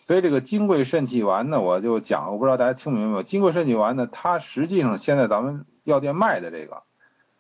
[0.07, 3.23] 所以这个金匮肾气丸呢，我就讲，我不知道大家听明白没有？
[3.23, 6.83] 金匮肾气丸呢，它实际上现在咱们药店卖的这个，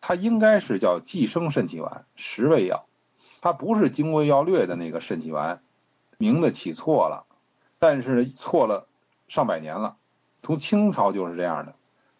[0.01, 2.85] 它应该是叫寄生肾气丸，十味药，
[3.41, 5.61] 它不是《金匮要略》的那个肾气丸，
[6.17, 7.25] 名字起错了。
[7.83, 8.87] 但是错了
[9.27, 9.97] 上百年了，
[10.41, 11.75] 从清朝就是这样的，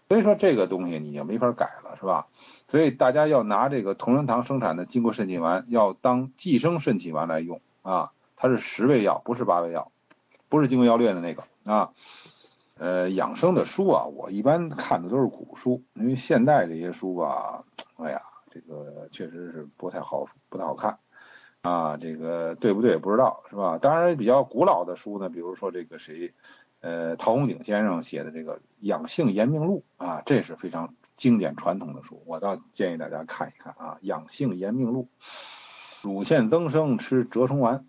[0.09, 2.27] 所以说这个东西你就没法改了，是吧？
[2.67, 9.89] 所以大家要拿这个同仁堂生产的金匮肾气丸，要当寄生肾气丸来用啊，它是十味药，不是八味药，
[10.49, 11.91] 不是《金匮要略》的那个啊。
[12.77, 17.63] 呃，养生的书啊，我一般看的都是古书，因为现代这些书吧，
[17.95, 20.99] 哎呀，这个确实是不太好，不太好看。
[21.63, 23.77] 啊，这个对不对不知道，是吧？
[23.77, 26.33] 当然比较古老的书呢，比如说这个谁，
[26.81, 35.07] 呃，陶弘景先生写的这个《养性延命录》啊，这是非常经典传统的书，我倒建议大家看一看啊，《养性延命录》，
[36.05, 37.85] 乳腺增生吃蛰虫丸，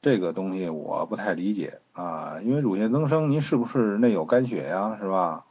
[0.00, 5.44] 这个东西我不太理解啊，因为乳腺增生您是不是内有肝血呀，是吧？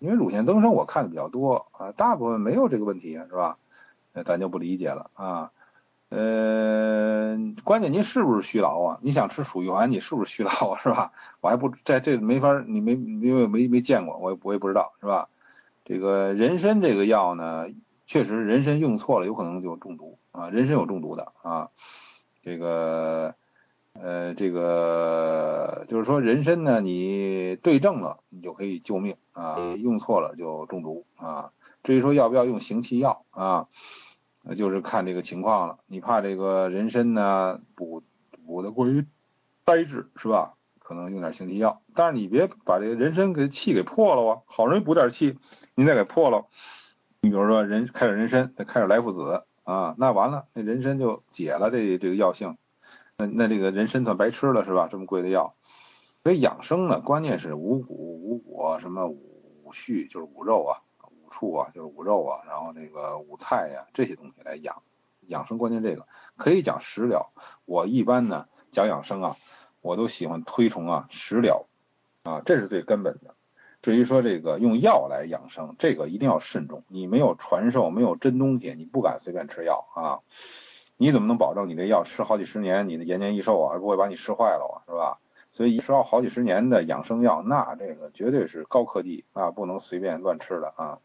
[0.00, 3.56] 因为乳腺增生我看的比较多啊，大部分没有这个问题，是吧？
[4.12, 5.52] 那咱就不理解了啊。
[6.08, 8.98] 呃，关键您是不是虚劳啊？
[9.02, 10.78] 你想吃鼠玉丸，你是不是虚劳啊？
[10.82, 11.12] 是吧？
[11.40, 15.28] 我还不在这没法，你没因为没没见过，我也我也不知道，是吧？
[15.84, 17.66] 这个人参这个药呢，
[18.06, 20.48] 确实人参用错了，有可能就中毒啊。
[20.50, 21.70] 人参有中毒的啊。
[22.42, 23.34] 这个
[23.94, 29.56] 呃，这个就是说人参呢，你对症了，你就可以救命啊。
[29.78, 31.50] 用错了就中毒啊。
[31.82, 33.66] 至于说要不要用行气药啊？
[34.48, 35.78] 那就是看这个情况了。
[35.86, 38.02] 你怕这个人参呢补
[38.46, 39.04] 补的过于
[39.64, 40.54] 呆滞是吧？
[40.78, 44.42] 可能用点行气药，但是你别把这个人参给气给破了啊！
[44.46, 45.36] 好容易补点气，
[45.74, 46.46] 你再给破了。
[47.22, 52.56] 你比如说人开点人参，再开点莱菔子啊，那完了，那人参就解了这这个药性。
[53.18, 54.86] 那那这个人参算白吃了是吧？
[54.88, 55.56] 这么贵的药。
[56.22, 60.85] 所以养生呢，关键是五谷五果什么五畜就是五肉啊。
[61.36, 64.82] 处啊，就是五肉啊，然后那个五菜呀，这些东西来养
[65.26, 66.06] 养生，关键这个
[66.36, 67.30] 可以讲食疗。
[67.66, 69.36] 我一般呢讲养生啊，
[69.82, 71.66] 我都喜欢推崇啊食疗
[72.22, 73.34] 啊，这是最根本的。
[73.82, 76.82] 至于说这个用药来养生，这个一定要慎重。
[76.88, 80.20] 你没有传授，没有真东西，你不敢随便吃药啊。
[80.96, 85.18] 你怎么能保证你这药吃好几十年，你的延年益寿啊，而不会把你吃坏了啊，是吧？
[85.56, 90.98] 所以吃要好几十年的养生药，那这个绝对是高科技啊，不能随便乱吃的啊。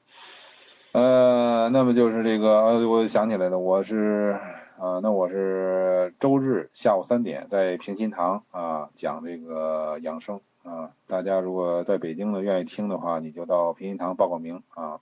[0.91, 4.38] 呃，那么就是这个，呃，我想起来了，我是
[4.78, 14.99] 啊，那我是周日下午三点在平心堂啊讲这个养生啊，大家如果在北京的愿意听的话，你就到平心堂报个名啊。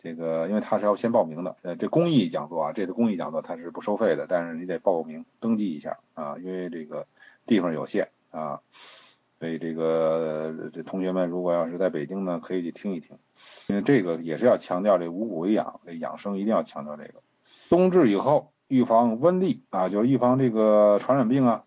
[0.00, 7.06] 这个因为他是要先报名的，呃，这公益讲座啊，这次公益讲座它是不收费的，但是你得报个名登记一下啊，因为这个
[7.46, 8.60] 地方有限啊，
[9.38, 13.16] 所以这个这同学们如果要是在北京呢，可以去听一听。
[13.68, 17.14] 因为这个也是要强调这五谷为养，这养生一定要强调这个。
[17.68, 21.64] 冬至以后预防瘟疫啊，就是预防这个传染病啊。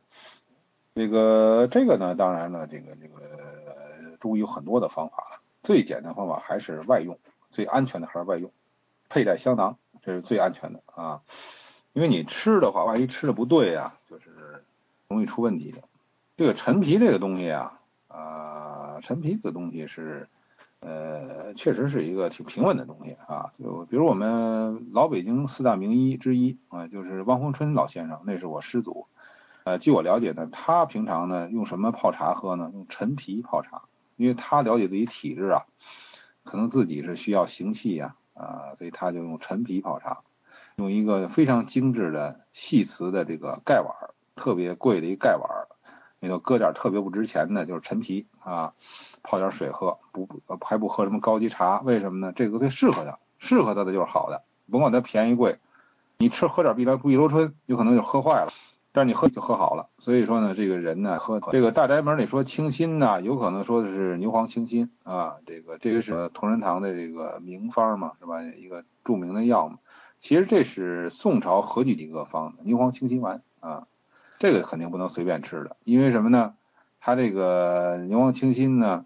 [0.93, 5.41] 这个这个呢，当然了，这个这个中医有很多的方法了。
[5.63, 7.19] 最简单方法还是外用，
[7.51, 8.49] 最安全的还是外用，
[9.09, 11.21] 佩戴香囊，这是最安全的啊。
[11.91, 14.63] 因为你吃的话，万一吃的不对呀，就是
[15.07, 15.79] 容易出问题的。
[16.37, 20.27] 这个陈皮这个东西啊，啊，陈皮这个东西是。
[20.81, 23.51] 呃，确实是一个挺平稳的东西啊。
[23.57, 29.07] 就比如我们老北京四大名医之一啊，就是汪逢春老先生，那是我师祖。
[29.63, 32.69] 呃，据我了解呢，他平常呢用什么泡茶喝呢？
[32.71, 33.83] 用陈皮泡茶，
[34.15, 35.65] 因为他了解自己体质啊，
[36.43, 40.19] 可能自己是需要行气呀啊，所以他就用陈皮泡茶，
[40.75, 43.91] 用一个非常精致的细瓷的这个盖碗，
[44.35, 45.49] 特别贵的一盖碗，
[46.19, 48.73] 里头搁点特别不值钱的，就是陈皮啊。
[49.27, 50.29] 泡点水喝，不
[50.61, 51.81] 还不喝什么高级茶？
[51.81, 52.31] 为什么呢？
[52.35, 55.57] 这个最适合他，适合他的就是好的，甭管它便宜贵，
[56.19, 58.53] 你吃喝点碧螺碧螺春，有可能就喝坏了，
[58.91, 59.89] 但是你喝就喝好了。
[59.97, 68.43] 所以说呢，这个人呢，喝这个大宅门里说清心呢，有可能说的是牛黄清心啊，这个这个是同仁堂的这个名方嘛，是吧？
[68.43, 69.79] 一个著名的药嘛。
[70.19, 73.87] 其实这是宋朝何举一个方的牛黄清心丸啊，
[74.39, 76.55] 这个肯定不能随便吃的，因为什么呢？
[76.99, 79.05] 它这个牛黄清心呢。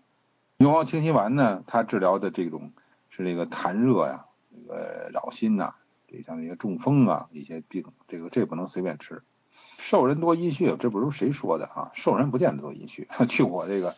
[0.57, 2.73] 牛黄清心丸呢，它治疗的这种
[3.09, 5.73] 是这个痰热呀，这个扰心呐，
[6.07, 9.21] 这像那些中风啊一些病，这个这不能随便吃。
[9.77, 11.91] 瘦人多阴虚，这不是谁说的啊？
[11.93, 13.95] 瘦人不见得多阴虚， 据我这个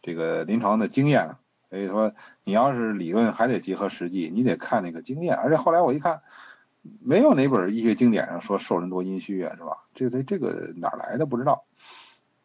[0.00, 1.34] 这个临床的经验，
[1.70, 2.12] 所以说
[2.44, 5.34] 你要是理论还得结合实际，你得看那个经验。
[5.34, 6.22] 而且后来我一看，
[7.02, 9.84] 没有哪本医学经典上说瘦人多阴虚啊，是吧？
[9.94, 11.64] 这这这个哪来的不知道。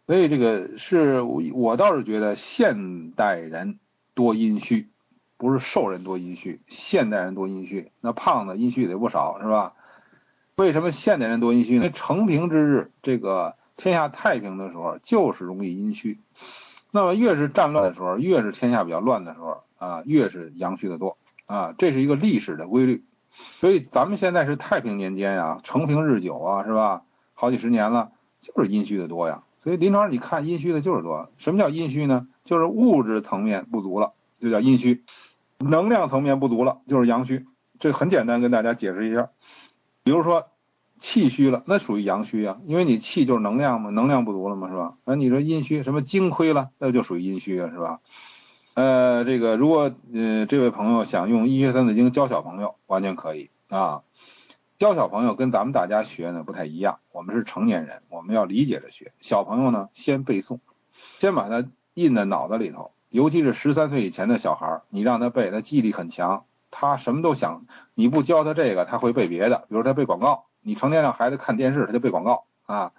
[0.07, 3.79] 所以这个是我我倒是觉得现代人
[4.13, 4.89] 多阴虚，
[5.37, 7.91] 不是瘦人多阴虚，现代人多阴虚。
[8.01, 9.73] 那胖子阴虚得不少，是吧？
[10.55, 11.89] 为什么现代人多阴虚呢？
[11.89, 16.19] 成平之日，这个天下太平的时候，就是容易阴虚。
[16.91, 23.05] 那么越是战乱的时候，越是天下比较乱的时候啊，越是阳虚的多啊，这是一个历史的规律。
[23.59, 27.03] 所以咱们现在是太平年间啊，成平日久啊，是吧？
[27.33, 28.11] 好几十年了，
[28.41, 29.43] 就是阴虚的多呀。
[29.57, 32.27] 所以临床上你看阴虚的就是多，什么叫阴虚呢？
[32.43, 35.03] 就是物质层面不足了，就叫阴虚；
[35.59, 37.45] 能量层面不足了，就是阳虚。
[37.79, 39.29] 这很简单，跟大家解释一下。
[40.03, 40.47] 比如说
[40.97, 44.95] 气虚了，那属于阳虚啊，因为你气就是能量嘛，能量不足了嘛，是吧？
[45.05, 47.99] 那你说阴虚，什么精亏了，那就属于阴虚啊，是吧？
[48.73, 54.03] 呃，这个如果呃这位朋友想用医学三字经教小朋友，完全可以啊。
[54.79, 59.11] 教小朋友跟咱们大家学呢不太一样，我们是成年人，我们要理解着学。
[59.19, 60.59] 小朋友呢先背诵，
[61.19, 67.65] 先把它印在脑子里头，尤其是十三岁以前的小孩，你让他背，他记忆力很强，他什么都想。
[67.93, 70.45] 你不教他这个，他会背别的，比如他背广告。
[70.63, 72.91] 你成天让孩子看电视，他就背广告啊。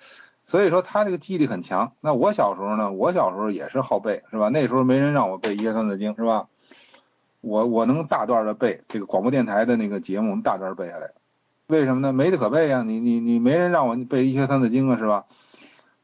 [0.53, 1.93] 所以说他这个记忆力很强。
[2.03, 4.51] 那我小时候呢，我小时候也是好背，是吧？
[4.51, 6.49] 那时候没人让我背《一学三字经》，是吧？
[7.41, 11.13] 我我能大段的背这个广播电台的那个节目，大段背下来。
[11.69, 12.13] 为什么呢？
[12.13, 12.83] 没得可背呀！
[12.83, 15.25] 你你你没人让我背《一学三字经》啊，是吧？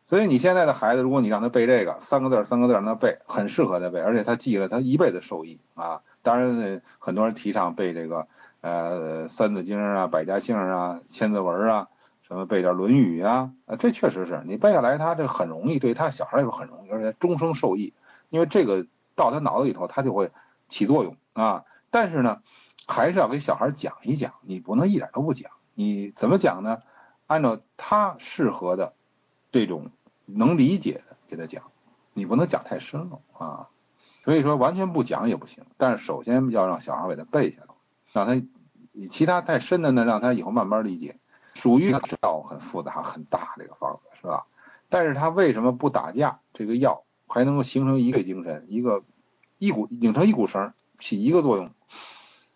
[0.03, 6.01] 所以你现在的孩子，如果你让他背这个三个字三个字让他背，很适合他背，而且他记了，他一辈子受益啊！
[6.22, 8.26] 当然，很多人提倡背这个
[8.62, 11.88] 呃《三字经》啊、《百家姓》啊、千字文啊，
[12.29, 17.95] 什么背点《论语》啊，啊，这确实是你背下来，他这很容易，对他小孩来说很容易，而且终生受益，
[18.29, 20.31] 因为这个到他脑子里头，他就会
[20.68, 21.64] 起作用啊。
[21.91, 22.43] 但是呢，
[22.87, 25.51] 还是要给小孩讲一讲，你不能一点都不讲。
[25.72, 26.81] 你怎么讲呢？
[27.26, 28.93] 按照他适合的
[29.51, 29.91] 这种
[30.26, 31.64] 能理解的给他讲，
[32.12, 33.68] 你不能讲太深了啊。
[34.22, 37.74] 所以说完全不讲也不行，但是首先要让小孩给他背下来，
[38.12, 38.47] 让他
[39.11, 41.16] 其他太深的呢，让他以后慢慢理解。
[41.59, 44.47] 属于药很复杂很大这个方子是吧？
[44.89, 46.39] 但是他为什么不打架？
[46.55, 49.03] 这个药还能够形成一个精神，一个
[49.59, 51.71] 一股拧成一股绳，起一个作用。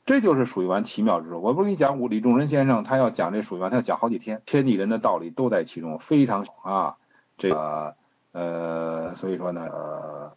[0.07, 1.41] 这就是属于完奇妙之处。
[1.41, 6.97] 我不是跟你讲，李仲仁先生他要讲这属于完，他要讲好几天，天地人的道理都在其中，非常啊，
[7.39, 7.97] 这个
[8.31, 10.37] 呃，所以说呢，呃，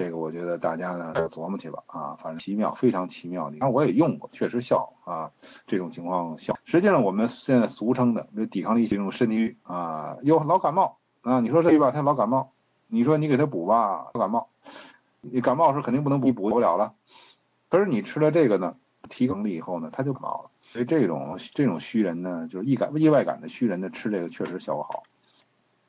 [0.00, 3.58] 这个我觉得大家呢琢磨去吧啊，反正奇妙，非常奇妙的。
[3.58, 5.30] 当然我也用过，确实效啊，
[5.66, 6.56] 这种情况效。
[6.64, 12.50] 实际上我们现在俗称的这抵抗力这种身体啊，有老感冒啊，你说这吧，他老感冒，
[12.86, 14.48] 你说你给他补吧，老感冒，
[15.20, 16.94] 你感冒时肯定不能补，补不了了。
[17.68, 18.76] 可是你吃了这个呢？
[19.10, 20.50] 提能力以后呢，他就感冒了。
[20.62, 25.02] 所以这种这种虚人呢，就是易感意外感的虚人呢，吃这个确实效果好。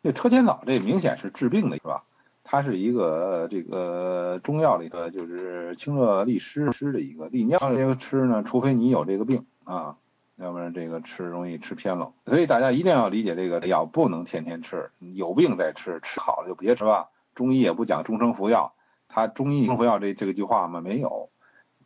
[0.01, 2.03] 那车前草这明显是治病的，是吧？
[2.43, 7.59] 它是一个这个中药里的就是清热利湿湿的一个利尿。
[7.59, 9.95] 这个吃呢，除非你有这个病啊，
[10.37, 12.11] 要不然这个吃容易吃偏了。
[12.25, 17.09] 所以大家一定要理解这个药不能天天吃，有病再吃，吃好了就别吃吧。
[17.35, 18.73] 中医也不讲终生服药，
[19.07, 20.81] 他中医终服药这这个句话嘛？
[20.81, 21.29] 没有。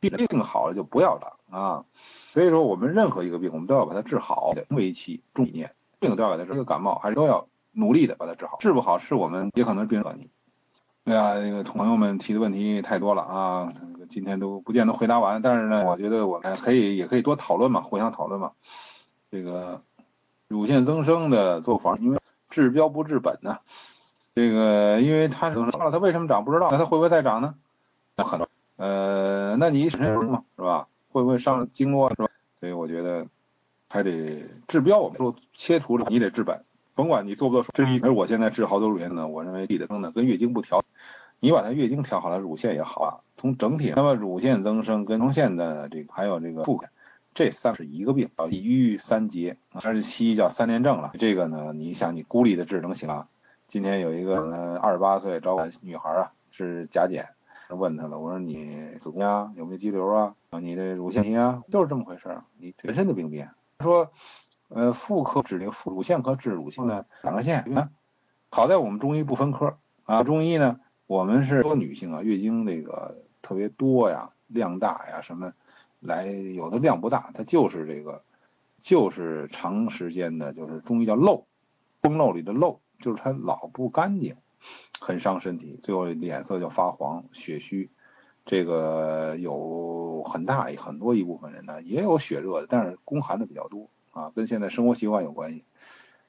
[0.01, 1.85] 病好了就不要了啊，
[2.31, 4.53] 所以说我们任何一个病，我们都要把它治好。
[4.69, 6.53] 为期重理念，病都要给它治。
[6.53, 8.57] 一个感冒还是都要努力的把它治好。
[8.59, 10.29] 治不好是我们也可能病人你。
[11.05, 13.71] 哎呀，那个朋友们提的问题太多了啊，
[14.09, 15.39] 今天都不见得回答完。
[15.39, 18.53] 但是呢，我觉得我们可以也可以多讨论嘛，互相讨论嘛。
[19.29, 19.83] 这个
[20.47, 23.59] 乳腺增生的做法，因为治标不治本呢。
[24.33, 27.53] 这个因为它生了，它为什么长不知道，那它会不会再长呢？
[28.17, 28.49] 很多。
[28.77, 30.87] 呃，那你什么嘛，是吧？
[31.11, 32.27] 会不会伤经络，是吧？
[32.59, 33.27] 所以我觉得
[33.89, 34.97] 还得治标。
[34.97, 36.65] 我们说切除了，你得治本，
[36.95, 37.99] 甭管你做不做手术。
[38.01, 40.83] 而我现在治好多乳腺呢，我认为地的增呢跟月经不调，
[41.39, 43.09] 你把它月经调好了，乳腺也好啊。
[43.37, 46.87] 从整体，那么乳腺增生跟乳腺的这个还有这个妇科，
[47.33, 51.11] 这三是一个病，叫一郁三结，而是西医叫三联症了。
[51.19, 53.27] 这个呢，你想你孤立的治能行啊？
[53.67, 57.27] 今天有一个二十八岁找我女孩啊，是甲减。
[57.69, 58.71] 问她了，我说你
[59.01, 60.35] 子宫啊有没有肌瘤啊？
[60.61, 62.43] 你的乳腺型啊，就是这么回事儿。
[62.59, 63.49] 你全身的病变。
[63.79, 64.11] 说，
[64.69, 67.65] 呃，妇科指那个妇乳腺科治乳腺呢，两个线。
[68.49, 75.53] 好在我们中医不分科啊，中医呢，我们是说女性啊，月经那个特别多呀，量大呀，什么
[75.99, 78.23] 来有的量不大，它就是这个，
[78.81, 81.45] 就是长时间的，就是中医叫漏，
[82.01, 84.35] 崩漏里的漏，就是它老不干净。
[84.99, 87.91] 很伤身体，最后脸色就发黄、血虚，
[88.45, 95.63] 这个有很大很多一部分人呢，也有血热的，但是宫寒的比较多啊，跟现在生活习惯有关系。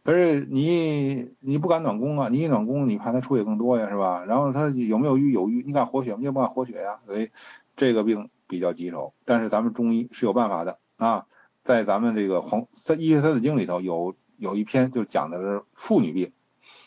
[0.04, 4.24] 可是你你不敢暖宫啊，你一暖宫，你怕它出血更多呀，是吧？
[4.26, 5.32] 然后它有没有瘀？
[5.32, 6.16] 有瘀，你敢活血吗？
[6.18, 7.30] 你也不敢活血呀，所以
[7.76, 9.14] 这个病比较棘手。
[9.24, 11.26] 但是咱们中医是有办法的啊，
[11.64, 16.32] 在咱们这个《黄三医学三字经》里头有有一篇就讲的是妇女病。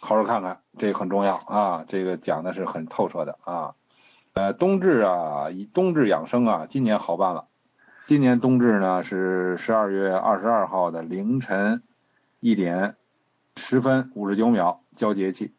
[0.01, 1.83] 好好看看，这个很重要啊！
[1.85, 3.75] 这个讲的是很透彻的啊。
[4.31, 7.48] 呃，冬至啊，以冬至养生啊，今年好办了。
[8.09, 11.83] 今年冬至呢是十二月二十二号的凌晨
[12.39, 12.95] 一点
[13.55, 15.53] 十分五十九秒交节气，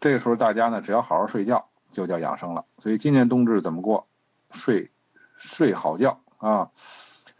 [0.00, 2.64] 这个时候大家呢只要好好睡觉就叫养生了。
[2.78, 4.08] 所以今年冬至怎么过？
[4.50, 4.90] 睡
[5.36, 6.72] 睡好觉啊，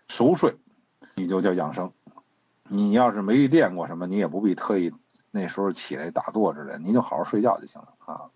[0.06, 0.54] 熟睡，
[1.16, 1.90] 你就叫养生。
[2.68, 4.94] 你要是没练过什么，你也不必特意
[5.32, 8.30] 那时候起来打坐之类，你就好好睡觉就行了啊。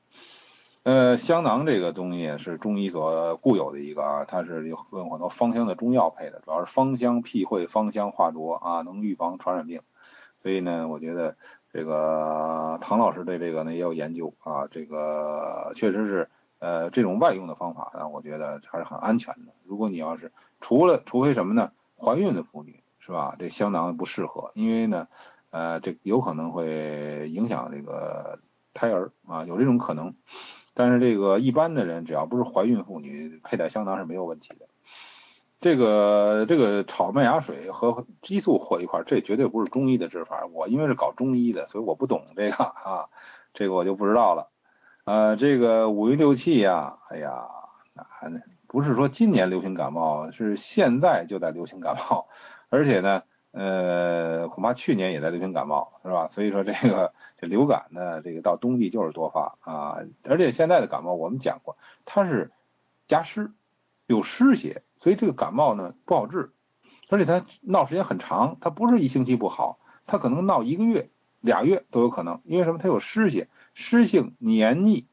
[0.86, 9.80] 呃，香囊这个东西是中医所固有的一个啊，它是有很多芳香的中药配的，主要是芳香辟秽、芳香化浊啊，能预防传染病。
[10.44, 11.36] 所以呢，我觉得
[11.72, 16.30] 这个唐老师对这个呢也有研究啊，这个确实是
[16.60, 19.52] 呃这种外用的方法呢，我觉得还是很安全的。
[19.64, 20.30] 如果你要是
[20.60, 23.34] 除了除非什么呢，怀孕的妇女是吧？
[23.40, 25.08] 这香囊不适合，因为呢
[25.50, 28.38] 呃这有可能会影响这个
[28.72, 30.14] 胎儿啊，有这种可能。
[30.78, 34.66] 但是这个一般的人，只要不是怀孕妇女，佩戴香囊是没有问题的。
[35.58, 40.44] 这个这个炒麦芽水和激素和一块，这绝对不是中医的治法。
[40.52, 43.08] 我因为是搞中医的，所以我不懂这个啊，
[43.54, 44.50] 这个我就不知道了。
[45.04, 47.46] 呃，这个五运六气呀，哎呀，
[47.94, 52.28] 那不是说今年流行感冒，是现在就在流行感冒，
[52.68, 53.22] 而且呢。
[53.58, 56.28] 呃，恐怕去年也在流行感冒，是吧？
[56.28, 60.00] 所以说这个这流感呢，这个到冬季就是多发啊。
[60.24, 62.52] 而且现在的感冒我们讲过，它是
[63.08, 63.50] 加湿，
[64.06, 66.50] 有湿邪，所以这个感冒呢不好治，
[67.08, 71.08] 而且它闹时间很长，它不是一星期不好，它可能闹一个月、
[71.40, 72.42] 俩月都有可能。
[72.44, 72.78] 因为什么？
[72.78, 75.06] 它有湿邪，湿性黏腻，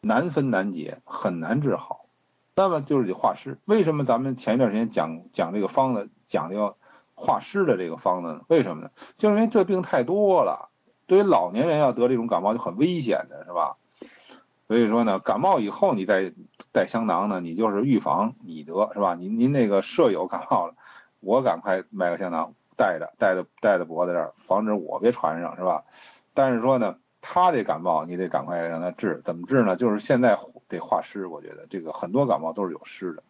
[0.00, 2.06] 难分难解，很难治好。
[2.56, 3.58] 那么就是得化湿。
[3.66, 6.76] 为什么咱们前一段时间讲讲这个方子，讲究？
[7.14, 8.40] 化湿的这个方子呢？
[8.48, 8.90] 为什么呢？
[9.16, 10.70] 就是因为这病太多了，
[11.06, 13.76] 对于老年人要得这种感冒就很危险的，是吧？
[14.66, 16.32] 所以说呢，感冒以后你再
[16.72, 19.14] 带香囊呢，你就是预防你得，是吧？
[19.14, 20.74] 您您那个舍友感冒了，
[21.20, 25.84] 我赶快买个香囊带着，带着带在脖子这儿，防止我别传上，是吧？
[26.32, 29.76] 但是说呢，他这感冒你得赶快让他治，怎么治呢？
[29.76, 33.22] 就是现在得化湿，我觉得这个很多感冒都是有湿的。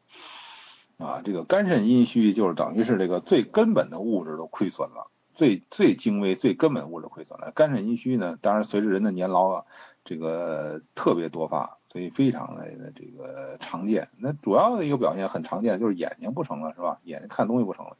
[1.04, 7.52] 啊，这个肝肾阴虚就是等于是这个最根本的物质都亏损了，最最精微、最根本物质亏损了。
[7.54, 9.64] 肝肾阴虚呢，当然随着人的年老啊，
[10.02, 14.08] 这个特别多发，所以非常的这个常见。
[14.16, 16.98] 那主要的一个表现很常见，就是眼睛不成了，是吧？
[17.04, 17.98] 眼睛看东西不成了，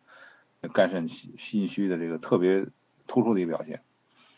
[0.73, 2.65] 肝肾心虚的这个特别
[3.07, 3.83] 突出的一个表现。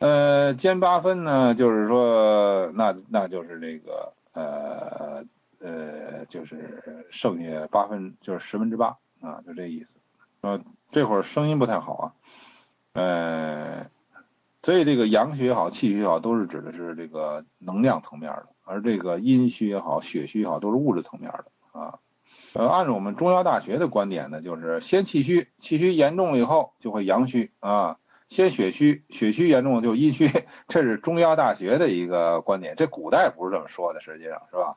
[0.01, 5.25] 呃，兼八分呢，就是说，那那就是这个呃。
[5.67, 9.97] 呃，就是剩下八分，就是十分之八啊，就这意思。
[10.43, 10.61] 呃，
[10.93, 12.13] 这会儿声音不太好啊。
[12.93, 13.91] 呃，
[14.63, 21.99] 所以这个阳虚也好，气虚也好，都是指的是这个能量层面的，而这个阴虚也好，血虚也好，都是物质层面的啊。
[22.53, 27.99] 呃，按照我们中药大学的观点呢，就是先气虚，气虚严重了以后就会阳虚啊；
[28.29, 30.31] 先血虚，血虚严重就阴虚，
[30.69, 32.77] 这是中药大学的一个观点。
[32.77, 34.77] 这古代不是这么说的，实际上是吧？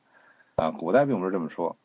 [0.60, 1.78] 啊，古代并不是这么说。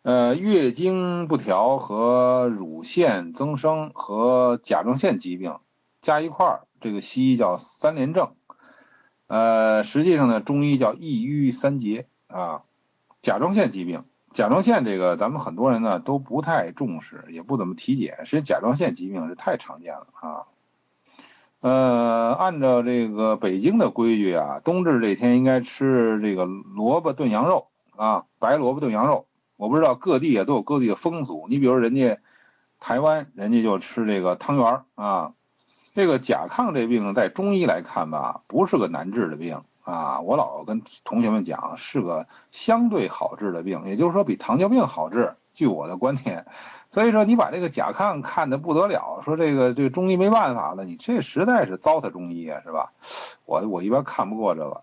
[0.00, 5.58] 呃，月经不调和乳腺增生和甲状腺疾病
[6.00, 8.34] 加一块儿，这个西医叫三联症。
[9.26, 12.62] 呃，实际上呢，中医叫一瘀三结啊。
[13.20, 18.26] 甲状腺疾病，甲状腺这个咱们很多人呢都不太重视，也不怎么体检。
[18.26, 20.46] 实际甲状腺疾病是太常见了啊。
[21.62, 29.26] 呃，按照这个北京的规矩啊，冬至这天应该吃这个萝卜炖羊肉啊，白萝卜炖羊肉。
[29.56, 32.18] 我不知道各地啊都有各地的风俗，你比如人家
[32.80, 35.34] 台湾人家就吃这个汤圆啊。
[35.94, 40.20] 这个甲亢这病在中医来看吧，不是个难治的病啊。
[40.20, 45.36] 我老跟同学们讲，是个相对好治的病，也就是说比糖尿病好治。
[45.54, 46.44] 据我的观点。
[46.92, 52.92] 所以说你把这个甲亢看的不得了，说这个这个中医没办法了，你这实在是糟蹋中医啊，是吧？
[53.46, 54.82] 我我一般看不过这个。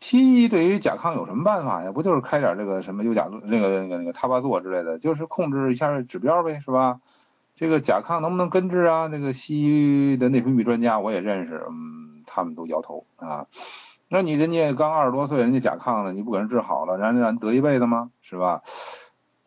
[0.00, 1.92] 西医对于甲亢有什么办法呀？
[1.92, 7.00] 不就是开点这个什么优甲那个那个那个他巴唑之类的，就是控制一下指标呗，是吧？
[7.54, 9.08] 这个甲亢能不能根治啊？
[9.08, 13.46] 这个西医的内分泌专家我也认识，嗯，他们都摇头啊。
[14.08, 18.10] 那你人家刚二十多岁，人家甲亢了，你不给人治好了，让人得一辈子吗？
[18.22, 18.62] 是吧？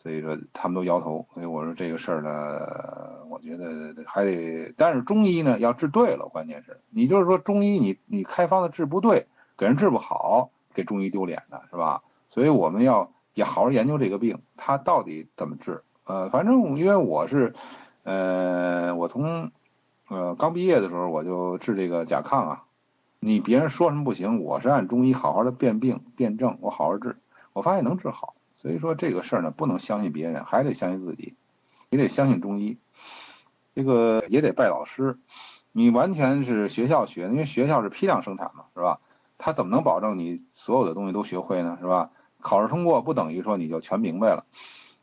[0.05, 9.25] 所以说他们都摇头，所以我说这个事儿呢，我觉得还得，但是中医呢要治对了，关键是你就是说中医你你开方的治不对，
[9.57, 12.03] 给人治不好，给中医丢脸的是吧？
[12.29, 15.81] 所以我们要也好好研究这个病，它到底怎么治？
[16.03, 17.55] 呃，反正因为我是，
[18.03, 19.49] 呃，我从
[20.07, 22.63] 呃刚毕业的时候我就治这个甲亢啊，
[23.19, 27.17] 你别人说什么不行，我是按中医好好的辨病辨证，我好好治，
[27.53, 28.35] 我发现能治好。
[28.65, 31.35] 所以说这个事儿呢，不能相信别人，还得相信自己。
[31.91, 32.79] 你得相信中医，
[33.75, 35.19] 这个也得拜老师。
[35.71, 39.01] 你完全是学校学，因为学校是批量生产嘛，是吧？
[39.37, 41.77] 他怎么能保证你所有的东西都学会呢？
[41.79, 42.09] 是吧？
[42.41, 44.47] 考试通过不等于说你就全明白了。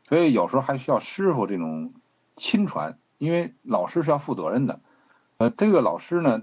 [0.09, 1.93] 所以有时候还需要师傅这种
[2.35, 4.81] 亲传，因为老师是要负责任的。
[5.37, 6.41] 呃，这个老师呢，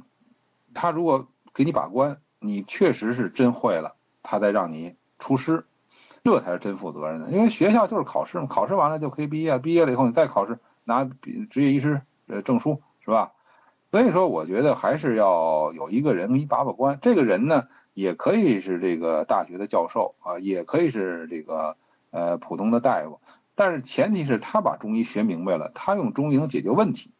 [0.72, 5.66] 他如果给你把关，你确实是真会了，他再让你出师，
[6.22, 7.30] 这才是真负责任的。
[7.30, 11.04] 因为学校就是考试嘛，考试完了就可以毕业，毕业了以后你再考试拿
[11.50, 13.32] 职业医师呃证书，是吧？
[13.90, 16.98] 所以说，我觉得还是要有一个人给你把把关。
[17.02, 21.76] 这个人呢，也可以是这个大学的教授啊，也可以是这个
[22.10, 23.20] 呃普通的大夫，
[23.56, 27.10] 但是前提是他把中医学明白了，他用中医能解决问题。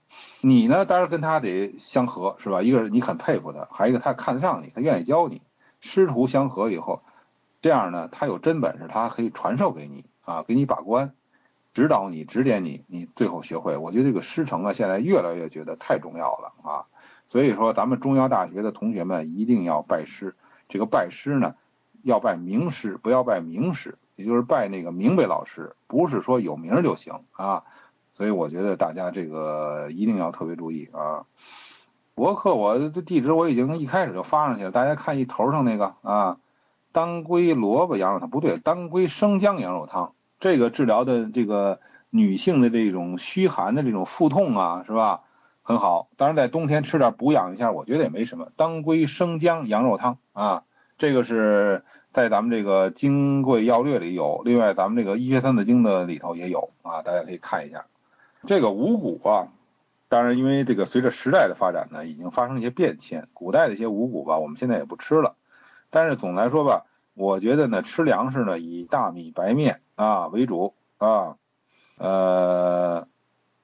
[0.40, 2.62] 你呢，当然跟他得相合，是吧？
[2.62, 5.42] 一个是你很佩服他，还有一个他看得上你，他愿意教你。
[5.80, 7.02] 师徒相合以后，
[7.60, 11.12] 这样呢，他有真本事，他可以传授给你啊，给你把关。
[11.72, 13.76] 指导你，指点你，你最后学会。
[13.76, 16.86] 我觉得这个师承啊，现在越来越觉得太重要了啊。
[17.28, 20.34] 所以说，咱们中央大学的同学们一定要拜师。
[20.68, 21.54] 这个拜师呢，
[22.02, 27.62] 要拜名师，不要拜名师，也就是拜那个明白老师，不是说有名就行啊。
[28.14, 31.24] 所以我觉得大家这个一定要特别注意啊。
[32.16, 36.38] 博客我的地址我已经一开始就发上去了，大家看一头上那个啊，
[36.92, 40.12] 当归萝卜羊肉汤不对，当归生姜羊肉汤。
[40.38, 45.20] 这个治疗的这个女性的这种虚寒的这种腹痛啊，是吧？
[45.62, 46.08] 很好。
[46.16, 48.48] 当然在冬天吃点补养一下，我觉得也没什么。
[48.56, 50.64] 当归生姜羊肉汤啊，
[50.98, 57.84] 这个是在咱们这个《金匮要略》里有，另外咱们这个《医学三字经》的里头也有啊，大家可以看一下。
[58.46, 59.48] 这个五谷啊，
[60.08, 63.28] 当然因为这个随着时代的发展呢，已经发生一些变迁。
[63.34, 65.36] 古代的一些五谷吧，我们现在也不吃了。
[65.90, 66.84] 但是总来说吧。
[67.14, 71.36] 我觉得呢，吃粮食呢以大米、白面啊为主啊，
[71.98, 73.06] 呃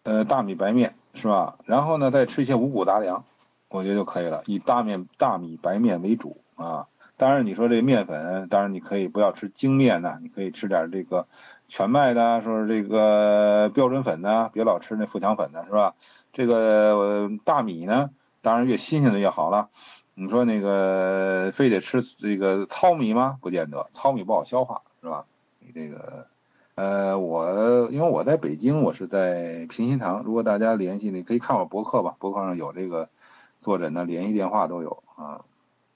[0.03, 1.57] 呃大米、白面是吧？
[1.65, 3.25] 然后呢再吃一些五谷杂粮，
[3.69, 4.43] 我觉得就可以了。
[4.45, 6.89] 以大面、大米、白面为主啊。
[7.17, 11.27] 当然你说这面粉，当然你可以不要吃精面呢，你可以吃点这个
[11.67, 15.95] 全麦的，说是这个标准粉呢，别老吃那富强粉的是吧？
[16.35, 18.11] 这个大米呢，
[18.43, 19.71] 当然越新鲜的越好了。
[20.19, 23.37] 你说那个非得吃这个糙米吗？
[23.43, 25.27] 不见得，糙米不好消化，是吧？
[25.59, 26.27] 你这个，
[26.75, 30.23] 呃，我因为我在北京，我是在平心堂。
[30.23, 33.11] 如果大家联系，你可以看我博客吧，博客上有这个
[33.59, 35.45] 坐诊的联系电话都有啊。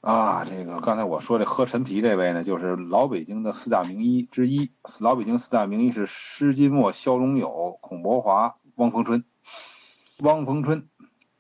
[0.03, 4.71] 啊，这个刚才我说这喝陈皮这位呢，就是老北京的四大名医之一。
[4.99, 9.25] 老北京四大名医是施金墨、肖荣友、孔伯华、汪逢春。
[10.19, 10.87] 汪逢春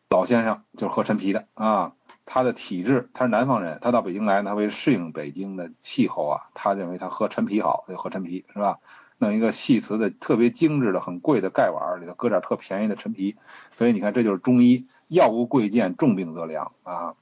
[0.09, 1.93] 老先生就是喝陈皮的啊。
[2.32, 8.78] 他的体质，他是南方人，他到北京来，他为适应北京的气候啊，他认为他喝陈皮好，就喝陈皮是吧？
[9.19, 13.35] 弄一个细瓷的、特别精致的、很贵的盖碗里头搁点特便宜的陈皮，
[13.74, 17.16] 所以你看这就是中医，药物贵贱，重病则良啊。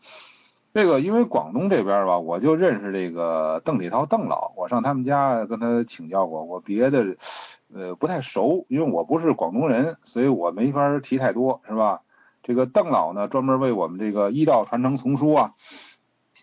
[0.74, 7.16] 这个因为广东这边吧，我就认识这个邓铁涛邓老，我上他们家跟他请教过，我别的
[7.72, 12.02] 呃不太熟，因为我不是广东人，所以我没法提太多，是吧？
[12.48, 15.52] 这个邓老呢，专门为我们这个医道传承丛书啊，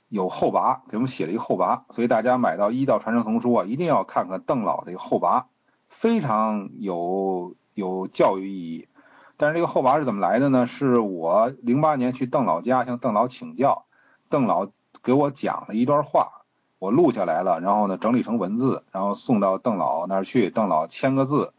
[0.07, 5.47] 有后拔，给我们写了一个后拔，所以大家买到医道传承丛书啊，一定要看看邓老这个后拔，
[5.89, 8.87] 非常有有教育意义。
[9.35, 10.67] 但是这个后拔是怎么来的呢？
[10.67, 13.85] 是我零八年去邓老家向邓老请教，
[14.29, 14.69] 邓老
[15.01, 16.43] 给我讲了一段话，
[16.77, 21.51] 我录下来了，然后呢整理成文字，然后送到邓老那儿去，邓老签个字。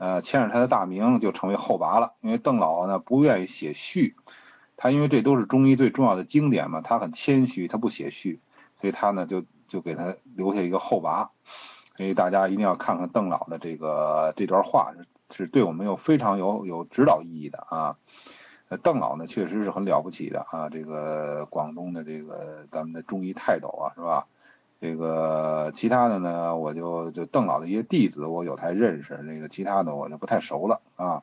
[0.00, 4.16] 呃，签上他的大名就成为后拔了，因为邓老呢不愿意写序，
[4.78, 8.40] 他因为这都是中医最重要的经典嘛，他很谦虚，他不写序，
[8.76, 11.32] 所以他呢就就给他留下一个后拔，
[11.98, 14.94] 所以大家一定要看看邓老的这个这段话
[15.30, 17.98] 是对我们有非常有有指导意义的啊。
[18.82, 24.26] 邓老呢确实是很了不起的啊，这个广东的这个咱们的中医泰斗啊，是吧？
[24.80, 29.22] 这个其他的呢，我就就邓老的一些弟子，我有才认识。
[29.28, 31.22] 这个其他的我就不太熟了啊。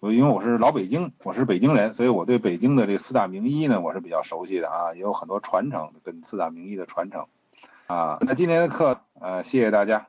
[0.00, 7.26] 我因为我是老北京，我是北京人，所以我对北京的这四大名医呢，我是比较熟悉的啊，也有很多传承跟四大名医的传承
[7.86, 8.18] 啊。
[8.20, 10.08] 那今天的课，呃，谢谢大家。